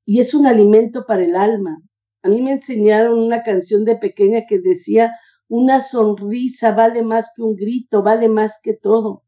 y 0.06 0.20
es 0.20 0.34
un 0.34 0.46
alimento 0.46 1.06
para 1.06 1.24
el 1.26 1.36
alma. 1.36 1.82
A 2.24 2.30
mí 2.30 2.42
me 2.42 2.52
enseñaron 2.52 3.20
una 3.20 3.44
canción 3.44 3.84
de 3.84 3.98
pequeña 3.98 4.46
que 4.48 4.60
decía, 4.60 5.14
una 5.50 5.80
sonrisa 5.80 6.72
vale 6.72 7.04
más 7.04 7.32
que 7.36 7.42
un 7.42 7.56
grito, 7.56 8.04
vale 8.04 8.30
más 8.30 8.60
que 8.62 8.74
todo. 8.74 9.24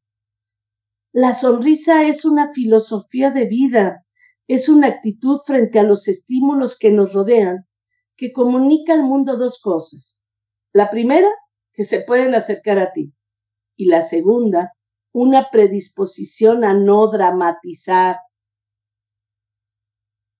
La 1.12 1.34
sonrisa 1.34 2.04
es 2.08 2.24
una 2.24 2.54
filosofía 2.54 3.32
de 3.32 3.45
vida, 3.45 4.06
es 4.48 4.69
una 4.69 4.88
actitud 4.88 5.39
frente 5.45 5.80
a 5.80 5.84
los 5.84 6.08
estímulos 6.08 6.78
que 6.78 6.91
nos 6.91 7.13
rodean, 7.13 7.67
que 8.15 8.32
comunica 8.32 8.93
al 8.93 9.04
mundo 9.04 9.38
dos 9.38 9.60
cosas. 9.60 10.24
La 10.72 10.91
primera, 10.91 11.30
que 11.74 11.84
se 11.84 12.02
pueden 12.02 12.36
acercar 12.36 12.78
a 12.78 12.91
ti. 12.91 13.13
Y 13.76 13.86
la 13.86 14.02
segunda, 14.02 14.74
una 15.12 15.50
predisposición 15.52 16.63
a 16.63 16.74
no 16.74 17.10
dramatizar, 17.10 18.17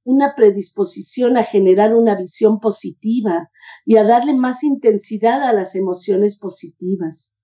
una 0.04 0.36
predisposición 0.36 1.38
a 1.38 1.44
generar 1.44 1.96
una 1.96 2.16
visión 2.16 2.60
positiva 2.60 3.50
y 3.86 3.98
a 3.98 4.04
darle 4.04 4.34
más 4.34 4.64
intensidad 4.64 5.42
a 5.44 5.54
las 5.54 5.76
emociones 5.76 6.38
positivas. 6.38 7.38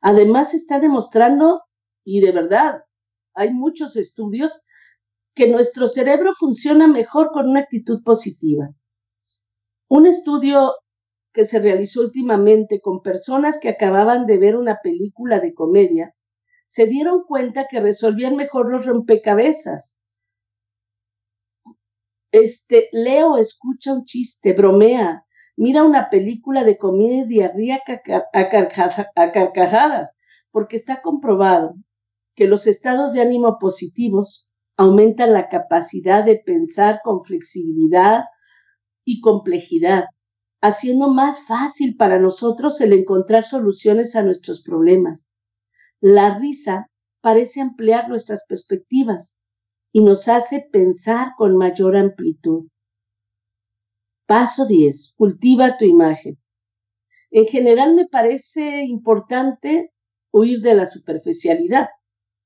Además, 0.00 0.54
está 0.54 0.80
demostrando, 0.80 1.62
y 2.04 2.20
de 2.20 2.32
verdad, 2.32 2.82
hay 3.34 3.52
muchos 3.52 3.96
estudios, 3.96 4.52
que 5.34 5.48
nuestro 5.48 5.86
cerebro 5.86 6.34
funciona 6.38 6.88
mejor 6.88 7.30
con 7.32 7.48
una 7.48 7.60
actitud 7.60 8.02
positiva. 8.02 8.70
Un 9.88 10.06
estudio 10.06 10.74
que 11.32 11.44
se 11.44 11.60
realizó 11.60 12.00
últimamente 12.02 12.80
con 12.80 13.02
personas 13.02 13.58
que 13.60 13.68
acababan 13.68 14.26
de 14.26 14.38
ver 14.38 14.56
una 14.56 14.80
película 14.82 15.40
de 15.40 15.54
comedia, 15.54 16.14
se 16.66 16.86
dieron 16.86 17.22
cuenta 17.24 17.66
que 17.68 17.80
resolvían 17.80 18.36
mejor 18.36 18.70
los 18.70 18.86
rompecabezas. 18.86 19.98
Este, 22.32 22.88
Leo 22.92 23.38
escucha 23.38 23.92
un 23.92 24.04
chiste, 24.04 24.52
bromea, 24.52 25.24
mira 25.56 25.84
una 25.84 26.10
película 26.10 26.64
de 26.64 26.78
comedia, 26.78 27.52
ríe 27.54 27.74
a 27.74 29.30
carcajadas, 29.32 30.14
porque 30.50 30.76
está 30.76 31.02
comprobado 31.02 31.74
que 32.40 32.46
los 32.46 32.66
estados 32.66 33.12
de 33.12 33.20
ánimo 33.20 33.58
positivos 33.60 34.50
aumentan 34.78 35.34
la 35.34 35.50
capacidad 35.50 36.24
de 36.24 36.40
pensar 36.42 37.00
con 37.04 37.22
flexibilidad 37.22 38.24
y 39.04 39.20
complejidad 39.20 40.04
haciendo 40.62 41.10
más 41.10 41.46
fácil 41.46 41.96
para 41.98 42.18
nosotros 42.18 42.80
el 42.80 42.94
encontrar 42.94 43.44
soluciones 43.44 44.16
a 44.16 44.22
nuestros 44.22 44.62
problemas. 44.62 45.30
La 46.00 46.38
risa 46.38 46.86
parece 47.20 47.60
ampliar 47.60 48.08
nuestras 48.08 48.46
perspectivas 48.48 49.38
y 49.92 50.02
nos 50.02 50.26
hace 50.26 50.66
pensar 50.72 51.32
con 51.36 51.58
mayor 51.58 51.94
amplitud. 51.94 52.68
Paso 54.24 54.64
10. 54.64 55.12
Cultiva 55.14 55.76
tu 55.76 55.84
imagen. 55.84 56.38
En 57.30 57.44
general 57.44 57.94
me 57.94 58.06
parece 58.06 58.84
importante 58.84 59.92
huir 60.32 60.62
de 60.62 60.72
la 60.72 60.86
superficialidad, 60.86 61.90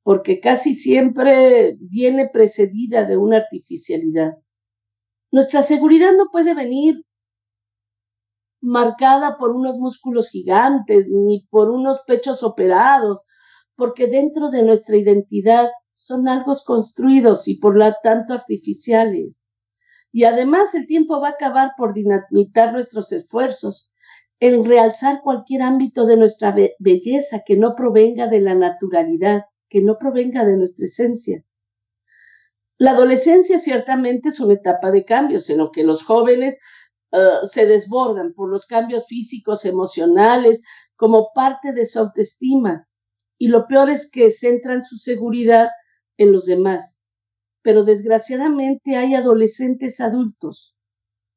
porque 0.05 0.39
casi 0.39 0.75
siempre 0.75 1.77
viene 1.81 2.29
precedida 2.31 3.05
de 3.05 3.17
una 3.17 3.39
artificialidad. 3.39 4.35
Nuestra 5.33 5.63
seguridad 5.63 6.13
no 6.17 6.27
puede 6.31 6.55
venir 6.55 7.03
marcada 8.61 9.37
por 9.39 9.51
unos 9.51 9.79
músculos 9.79 10.29
gigantes 10.29 11.09
ni 11.09 11.47
por 11.51 11.71
unos 11.71 12.03
pechos 12.07 12.43
operados, 12.43 13.25
porque 13.77 14.07
dentro 14.07 14.51
de 14.51 14.63
nuestra 14.63 14.97
identidad 14.97 15.71
son 15.95 16.29
algo 16.29 16.53
construidos 16.67 17.49
y 17.49 17.59
por 17.59 17.77
lo 17.77 17.91
tanto 18.03 18.35
artificiales. 18.35 19.45
Y 20.13 20.25
además 20.25 20.75
el 20.75 20.87
tiempo 20.87 21.19
va 21.21 21.29
a 21.29 21.33
acabar 21.33 21.73
por 21.79 21.95
dinamitar 21.95 22.73
nuestros 22.73 23.11
esfuerzos 23.11 23.93
en 24.39 24.65
realzar 24.65 25.23
cualquier 25.23 25.63
ámbito 25.63 26.05
de 26.05 26.19
nuestra 26.19 26.55
belleza 26.79 27.43
que 27.47 27.57
no 27.57 27.75
provenga 27.75 28.29
de 28.29 28.41
la 28.41 28.55
naturalidad, 28.55 29.45
que 29.75 29.83
no 29.83 29.99
provenga 29.99 30.45
de 30.45 30.57
nuestra 30.57 30.85
esencia. 30.85 31.45
La 32.79 32.93
adolescencia 32.93 33.59
ciertamente 33.59 34.29
es 34.29 34.39
una 34.39 34.55
etapa 34.55 34.93
de 34.93 35.05
cambios 35.05 35.51
en 35.51 35.59
lo 35.59 35.73
que 35.73 35.83
los 35.83 36.05
jóvenes 36.05 36.61
eh, 37.11 37.19
se 37.43 37.67
desbordan 37.67 38.35
por 38.35 38.49
los 38.49 38.67
cambios 38.67 39.05
físicos, 39.09 39.65
emocionales, 39.65 40.63
como 40.95 41.33
parte 41.35 41.73
de 41.73 41.87
su 41.87 41.99
autoestima. 41.99 42.87
Y 43.37 43.49
lo 43.49 43.67
peor 43.67 43.91
es 43.91 44.09
que 44.09 44.31
centran 44.31 44.85
su 44.85 44.97
seguridad 44.97 45.71
en 46.19 46.31
los 46.31 46.47
demás. 46.47 47.01
Pero 47.61 47.83
desgraciadamente 47.83 48.95
hay 48.95 49.17
adolescentes 49.17 50.01
adultos 50.01 50.77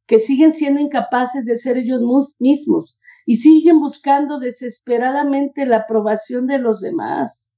que 0.06 0.20
siguen 0.20 0.52
siendo 0.54 0.80
incapaces 0.80 1.48
de 1.48 1.58
ser 1.58 1.80
ellos 1.80 2.04
mismos 2.38 3.00
y 3.26 3.38
siguen 3.38 3.80
buscando 3.80 4.38
desesperadamente 4.38 5.66
la 5.66 5.78
aprobación 5.78 6.46
de 6.46 6.60
los 6.60 6.82
demás. 6.82 7.57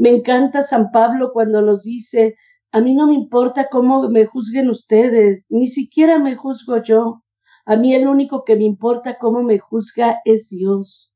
Me 0.00 0.08
encanta 0.08 0.62
San 0.62 0.92
Pablo 0.92 1.30
cuando 1.30 1.60
nos 1.60 1.82
dice, 1.82 2.34
a 2.72 2.80
mí 2.80 2.94
no 2.94 3.06
me 3.06 3.12
importa 3.12 3.68
cómo 3.70 4.08
me 4.08 4.24
juzguen 4.24 4.70
ustedes, 4.70 5.46
ni 5.50 5.68
siquiera 5.68 6.18
me 6.18 6.36
juzgo 6.36 6.82
yo. 6.82 7.22
A 7.66 7.76
mí 7.76 7.94
el 7.94 8.08
único 8.08 8.44
que 8.44 8.56
me 8.56 8.64
importa 8.64 9.18
cómo 9.18 9.42
me 9.42 9.58
juzga 9.58 10.16
es 10.24 10.48
Dios. 10.48 11.14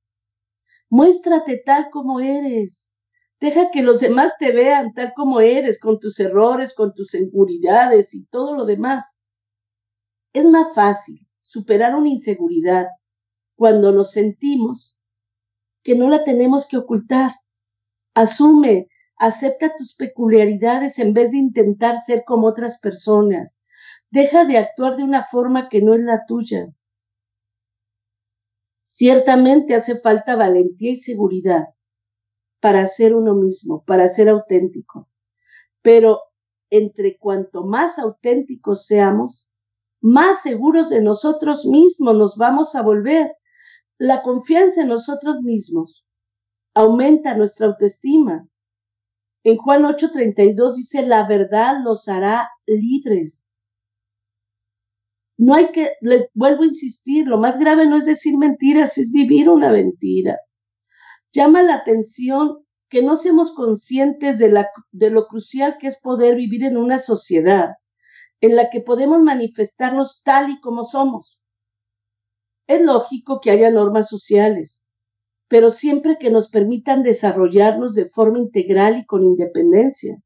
Muéstrate 0.90 1.62
tal 1.64 1.88
como 1.90 2.20
eres. 2.20 2.94
Deja 3.40 3.70
que 3.70 3.80
los 3.80 4.00
demás 4.00 4.36
te 4.38 4.52
vean 4.52 4.92
tal 4.92 5.14
como 5.16 5.40
eres, 5.40 5.80
con 5.80 5.98
tus 5.98 6.20
errores, 6.20 6.74
con 6.74 6.92
tus 6.92 7.14
inseguridades 7.14 8.14
y 8.14 8.26
todo 8.26 8.54
lo 8.54 8.66
demás. 8.66 9.16
Es 10.34 10.44
más 10.44 10.74
fácil 10.74 11.26
superar 11.40 11.94
una 11.94 12.10
inseguridad 12.10 12.88
cuando 13.56 13.92
nos 13.92 14.10
sentimos 14.10 15.00
que 15.82 15.94
no 15.94 16.10
la 16.10 16.22
tenemos 16.22 16.68
que 16.68 16.76
ocultar. 16.76 17.32
Asume, 18.14 18.88
acepta 19.16 19.74
tus 19.76 19.94
peculiaridades 19.96 21.00
en 21.00 21.14
vez 21.14 21.32
de 21.32 21.38
intentar 21.38 21.98
ser 21.98 22.22
como 22.24 22.46
otras 22.46 22.78
personas. 22.78 23.58
Deja 24.10 24.44
de 24.44 24.56
actuar 24.56 24.96
de 24.96 25.02
una 25.02 25.24
forma 25.24 25.68
que 25.68 25.82
no 25.82 25.94
es 25.94 26.00
la 26.00 26.24
tuya. 26.26 26.68
Ciertamente 28.84 29.74
hace 29.74 30.00
falta 30.00 30.36
valentía 30.36 30.92
y 30.92 30.96
seguridad 30.96 31.64
para 32.60 32.86
ser 32.86 33.16
uno 33.16 33.34
mismo, 33.34 33.82
para 33.84 34.06
ser 34.06 34.28
auténtico. 34.28 35.08
Pero 35.82 36.20
entre 36.70 37.18
cuanto 37.18 37.64
más 37.64 37.98
auténticos 37.98 38.86
seamos, 38.86 39.50
más 40.00 40.42
seguros 40.42 40.90
de 40.90 41.00
nosotros 41.00 41.66
mismos 41.66 42.14
nos 42.14 42.36
vamos 42.36 42.76
a 42.76 42.82
volver, 42.82 43.32
la 43.98 44.22
confianza 44.22 44.82
en 44.82 44.88
nosotros 44.88 45.40
mismos 45.42 46.06
aumenta 46.74 47.36
nuestra 47.36 47.68
autoestima. 47.68 48.46
En 49.44 49.56
Juan 49.56 49.84
8:32 49.84 50.76
dice, 50.76 51.02
la 51.02 51.26
verdad 51.26 51.76
los 51.84 52.08
hará 52.08 52.48
libres. 52.66 53.50
No 55.36 55.54
hay 55.54 55.72
que, 55.72 55.92
les 56.00 56.28
vuelvo 56.34 56.62
a 56.62 56.66
insistir, 56.66 57.26
lo 57.26 57.38
más 57.38 57.58
grave 57.58 57.86
no 57.86 57.96
es 57.96 58.06
decir 58.06 58.38
mentiras, 58.38 58.98
es 58.98 59.12
vivir 59.12 59.48
una 59.48 59.70
mentira. 59.70 60.38
Llama 61.32 61.62
la 61.62 61.74
atención 61.74 62.64
que 62.88 63.02
no 63.02 63.16
seamos 63.16 63.52
conscientes 63.54 64.38
de, 64.38 64.64
de 64.92 65.10
lo 65.10 65.26
crucial 65.26 65.78
que 65.78 65.88
es 65.88 66.00
poder 66.00 66.36
vivir 66.36 66.64
en 66.64 66.76
una 66.76 66.98
sociedad 66.98 67.74
en 68.40 68.56
la 68.56 68.70
que 68.70 68.80
podemos 68.80 69.20
manifestarnos 69.22 70.22
tal 70.22 70.50
y 70.50 70.60
como 70.60 70.84
somos. 70.84 71.44
Es 72.66 72.80
lógico 72.82 73.40
que 73.40 73.50
haya 73.50 73.70
normas 73.70 74.08
sociales, 74.08 74.83
pero 75.48 75.70
siempre 75.70 76.16
que 76.18 76.30
nos 76.30 76.50
permitan 76.50 77.02
desarrollarnos 77.02 77.94
de 77.94 78.08
forma 78.08 78.38
integral 78.38 78.98
y 78.98 79.06
con 79.06 79.22
independencia. 79.22 80.16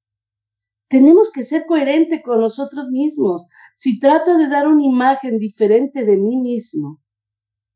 Tenemos 0.88 1.30
que 1.30 1.42
ser 1.42 1.66
coherentes 1.66 2.22
con 2.22 2.40
nosotros 2.40 2.88
mismos. 2.88 3.46
Si 3.74 4.00
trato 4.00 4.38
de 4.38 4.48
dar 4.48 4.66
una 4.66 4.84
imagen 4.84 5.38
diferente 5.38 6.04
de 6.04 6.16
mí 6.16 6.36
mismo 6.36 7.00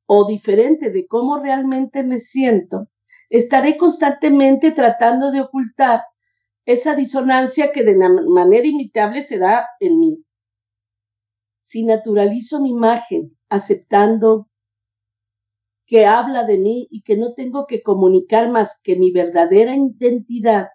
o 0.06 0.26
diferente 0.26 0.90
de 0.90 1.06
cómo 1.06 1.38
realmente 1.38 2.02
me 2.04 2.20
siento, 2.20 2.88
estaré 3.28 3.76
constantemente 3.76 4.72
tratando 4.72 5.30
de 5.30 5.42
ocultar 5.42 6.02
esa 6.64 6.94
disonancia 6.94 7.72
que 7.72 7.82
de 7.82 7.96
manera 7.96 8.66
imitable 8.66 9.22
se 9.22 9.38
da 9.38 9.66
en 9.80 9.98
mí. 9.98 10.24
Si 11.56 11.84
naturalizo 11.84 12.60
mi 12.62 12.70
imagen 12.70 13.36
aceptando 13.48 14.48
que 15.92 16.06
habla 16.06 16.46
de 16.46 16.56
mí 16.56 16.88
y 16.90 17.02
que 17.02 17.18
no 17.18 17.34
tengo 17.34 17.66
que 17.66 17.82
comunicar 17.82 18.50
más 18.50 18.80
que 18.82 18.96
mi 18.96 19.12
verdadera 19.12 19.76
identidad, 19.76 20.68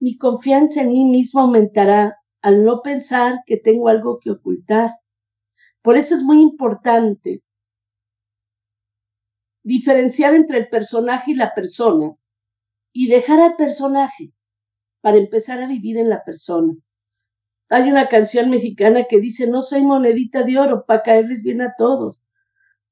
mi 0.00 0.18
confianza 0.18 0.80
en 0.80 0.90
mí 0.90 1.04
mismo 1.04 1.42
aumentará 1.42 2.18
al 2.42 2.64
no 2.64 2.82
pensar 2.82 3.42
que 3.46 3.56
tengo 3.56 3.86
algo 3.86 4.18
que 4.18 4.32
ocultar. 4.32 4.90
Por 5.80 5.96
eso 5.96 6.16
es 6.16 6.24
muy 6.24 6.42
importante 6.42 7.44
diferenciar 9.62 10.34
entre 10.34 10.58
el 10.58 10.68
personaje 10.70 11.30
y 11.30 11.34
la 11.36 11.54
persona 11.54 12.16
y 12.92 13.06
dejar 13.06 13.40
al 13.40 13.54
personaje 13.54 14.32
para 15.02 15.18
empezar 15.18 15.62
a 15.62 15.68
vivir 15.68 15.98
en 15.98 16.08
la 16.08 16.24
persona. 16.24 16.74
Hay 17.68 17.88
una 17.88 18.08
canción 18.08 18.50
mexicana 18.50 19.04
que 19.08 19.20
dice, 19.20 19.46
no 19.46 19.62
soy 19.62 19.82
monedita 19.82 20.42
de 20.42 20.58
oro 20.58 20.84
para 20.84 21.04
caerles 21.04 21.44
bien 21.44 21.62
a 21.62 21.74
todos. 21.78 22.25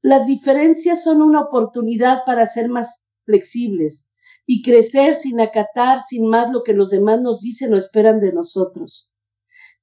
Las 0.04 0.26
diferencias 0.26 1.02
son 1.02 1.22
una 1.22 1.40
oportunidad 1.40 2.26
para 2.26 2.46
ser 2.46 2.68
más 2.68 3.08
flexibles 3.24 4.06
y 4.44 4.60
crecer 4.60 5.14
sin 5.14 5.40
acatar 5.40 6.02
sin 6.02 6.28
más 6.28 6.52
lo 6.52 6.62
que 6.62 6.74
los 6.74 6.90
demás 6.90 7.22
nos 7.22 7.40
dicen 7.40 7.72
o 7.72 7.78
esperan 7.78 8.20
de 8.20 8.30
nosotros. 8.30 9.10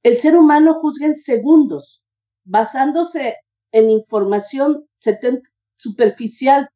El 0.03 0.17
ser 0.17 0.37
humano 0.37 0.75
juzga 0.79 1.07
en 1.07 1.15
segundos, 1.15 2.03
basándose 2.43 3.37
en 3.71 3.89
información 3.89 4.87
superficial 5.75 6.69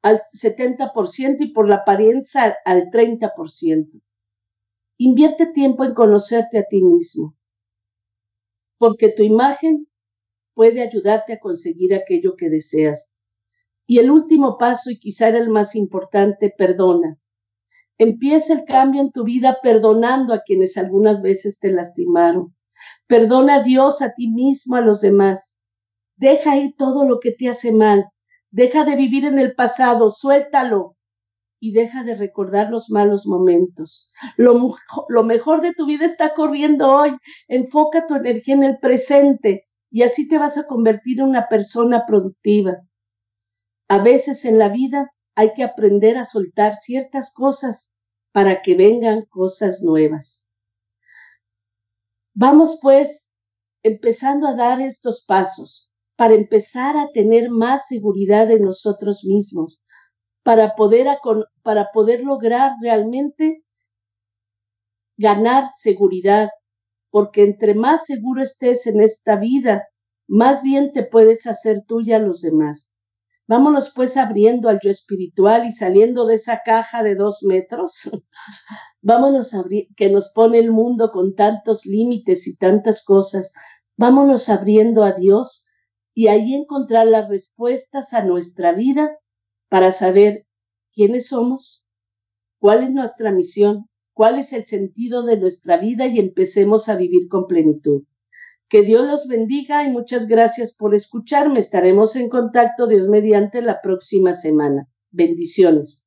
al 0.00 0.22
70% 0.22 1.36
y 1.40 1.52
por 1.52 1.68
la 1.68 1.76
apariencia 1.76 2.56
al 2.64 2.84
30%. 2.84 4.00
Invierte 4.96 5.52
tiempo 5.52 5.84
en 5.84 5.92
conocerte 5.92 6.60
a 6.60 6.64
ti 6.64 6.82
mismo, 6.82 7.36
porque 8.78 9.12
tu 9.14 9.22
imagen 9.22 9.86
puede 10.56 10.82
ayudarte 10.82 11.34
a 11.34 11.38
conseguir 11.38 11.94
aquello 11.94 12.34
que 12.36 12.50
deseas. 12.50 13.14
Y 13.86 13.98
el 13.98 14.10
último 14.10 14.58
paso, 14.58 14.90
y 14.90 14.98
quizá 14.98 15.28
el 15.28 15.48
más 15.48 15.76
importante, 15.76 16.52
perdona. 16.58 17.20
Empieza 17.98 18.54
el 18.54 18.64
cambio 18.64 19.00
en 19.00 19.12
tu 19.12 19.22
vida 19.22 19.58
perdonando 19.62 20.34
a 20.34 20.42
quienes 20.44 20.76
algunas 20.76 21.22
veces 21.22 21.60
te 21.60 21.70
lastimaron. 21.70 22.56
Perdona 23.06 23.56
a 23.56 23.62
Dios, 23.62 24.02
a 24.02 24.12
ti 24.14 24.28
mismo, 24.28 24.74
a 24.74 24.80
los 24.80 25.00
demás. 25.00 25.60
Deja 26.16 26.56
ir 26.56 26.74
todo 26.76 27.06
lo 27.06 27.20
que 27.20 27.30
te 27.30 27.48
hace 27.48 27.70
mal 27.72 28.06
Deja 28.56 28.84
de 28.84 28.96
vivir 28.96 29.26
en 29.26 29.38
el 29.38 29.54
pasado, 29.54 30.08
suéltalo 30.08 30.96
y 31.60 31.72
deja 31.72 32.04
de 32.04 32.14
recordar 32.14 32.70
los 32.70 32.88
malos 32.88 33.26
momentos. 33.26 34.10
Lo, 34.38 34.76
lo, 35.08 35.24
mejor 35.24 35.60
de 35.60 35.74
tu 35.74 35.84
vida 35.84 36.06
está 36.06 36.32
corriendo 36.32 36.88
hoy. 36.88 37.16
Enfoca 37.48 38.06
tu 38.06 38.14
energía 38.14 38.54
en 38.54 38.62
el 38.62 38.78
presente 38.78 39.66
y 39.90 40.02
así 40.02 40.28
te 40.28 40.38
vas 40.38 40.58
a 40.58 40.66
convertir 40.66 41.20
en 41.20 41.26
una 41.26 41.48
persona 41.48 42.04
productiva. 42.06 42.82
A 43.88 44.02
veces 44.02 44.44
en 44.44 44.58
la 44.58 44.68
vida 44.68 45.12
hay 45.34 45.52
que 45.54 45.62
aprender 45.62 46.18
a 46.18 46.24
soltar 46.24 46.74
ciertas 46.74 47.32
cosas 47.32 47.92
para 48.32 48.62
que 48.62 48.74
vengan 48.74 49.24
cosas 49.26 49.82
nuevas. 49.82 50.50
Vamos 52.34 52.78
pues 52.82 53.34
empezando 53.82 54.46
a 54.46 54.54
dar 54.54 54.80
estos 54.80 55.24
pasos 55.24 55.90
para 56.16 56.34
empezar 56.34 56.96
a 56.96 57.10
tener 57.12 57.50
más 57.50 57.86
seguridad 57.86 58.50
en 58.50 58.62
nosotros 58.62 59.24
mismos, 59.24 59.80
para 60.42 60.74
poder, 60.74 61.06
para 61.62 61.90
poder 61.92 62.20
lograr 62.20 62.72
realmente 62.80 63.62
ganar 65.16 65.68
seguridad, 65.74 66.48
porque 67.16 67.44
entre 67.44 67.74
más 67.74 68.04
seguro 68.04 68.42
estés 68.42 68.86
en 68.86 69.00
esta 69.00 69.36
vida, 69.36 69.88
más 70.28 70.62
bien 70.62 70.92
te 70.92 71.02
puedes 71.02 71.46
hacer 71.46 71.82
tuya 71.88 72.16
a 72.16 72.20
los 72.20 72.42
demás. 72.42 72.94
Vámonos 73.48 73.90
pues 73.96 74.18
abriendo 74.18 74.68
al 74.68 74.80
yo 74.82 74.90
espiritual 74.90 75.66
y 75.66 75.72
saliendo 75.72 76.26
de 76.26 76.34
esa 76.34 76.60
caja 76.62 77.02
de 77.02 77.14
dos 77.14 77.42
metros. 77.42 78.10
Vámonos 79.00 79.54
a 79.54 79.60
abrir, 79.60 79.86
que 79.96 80.10
nos 80.10 80.30
pone 80.34 80.58
el 80.58 80.70
mundo 80.70 81.10
con 81.10 81.34
tantos 81.34 81.86
límites 81.86 82.46
y 82.46 82.54
tantas 82.54 83.02
cosas. 83.02 83.54
Vámonos 83.96 84.50
abriendo 84.50 85.02
a 85.02 85.12
Dios 85.12 85.64
y 86.12 86.28
ahí 86.28 86.52
encontrar 86.52 87.06
las 87.06 87.30
respuestas 87.30 88.12
a 88.12 88.24
nuestra 88.24 88.72
vida 88.72 89.16
para 89.70 89.90
saber 89.90 90.44
quiénes 90.92 91.28
somos, 91.28 91.82
cuál 92.58 92.82
es 92.82 92.90
nuestra 92.90 93.32
misión, 93.32 93.88
cuál 94.16 94.38
es 94.38 94.54
el 94.54 94.64
sentido 94.64 95.24
de 95.24 95.36
nuestra 95.36 95.76
vida 95.76 96.06
y 96.06 96.18
empecemos 96.18 96.88
a 96.88 96.96
vivir 96.96 97.28
con 97.28 97.46
plenitud. 97.46 98.04
Que 98.66 98.80
Dios 98.80 99.06
los 99.06 99.28
bendiga 99.28 99.84
y 99.84 99.90
muchas 99.90 100.26
gracias 100.26 100.74
por 100.74 100.94
escucharme. 100.94 101.60
Estaremos 101.60 102.16
en 102.16 102.30
contacto, 102.30 102.86
Dios 102.86 103.08
mediante, 103.10 103.60
la 103.60 103.82
próxima 103.82 104.32
semana. 104.32 104.88
Bendiciones. 105.10 106.06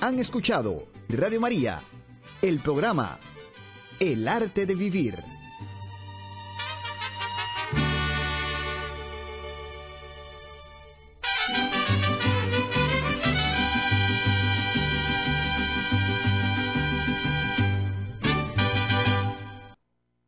Han 0.00 0.18
escuchado 0.18 0.88
Radio 1.08 1.40
María, 1.40 1.80
el 2.42 2.58
programa 2.58 3.20
El 4.00 4.26
arte 4.26 4.66
de 4.66 4.74
vivir 4.74 5.37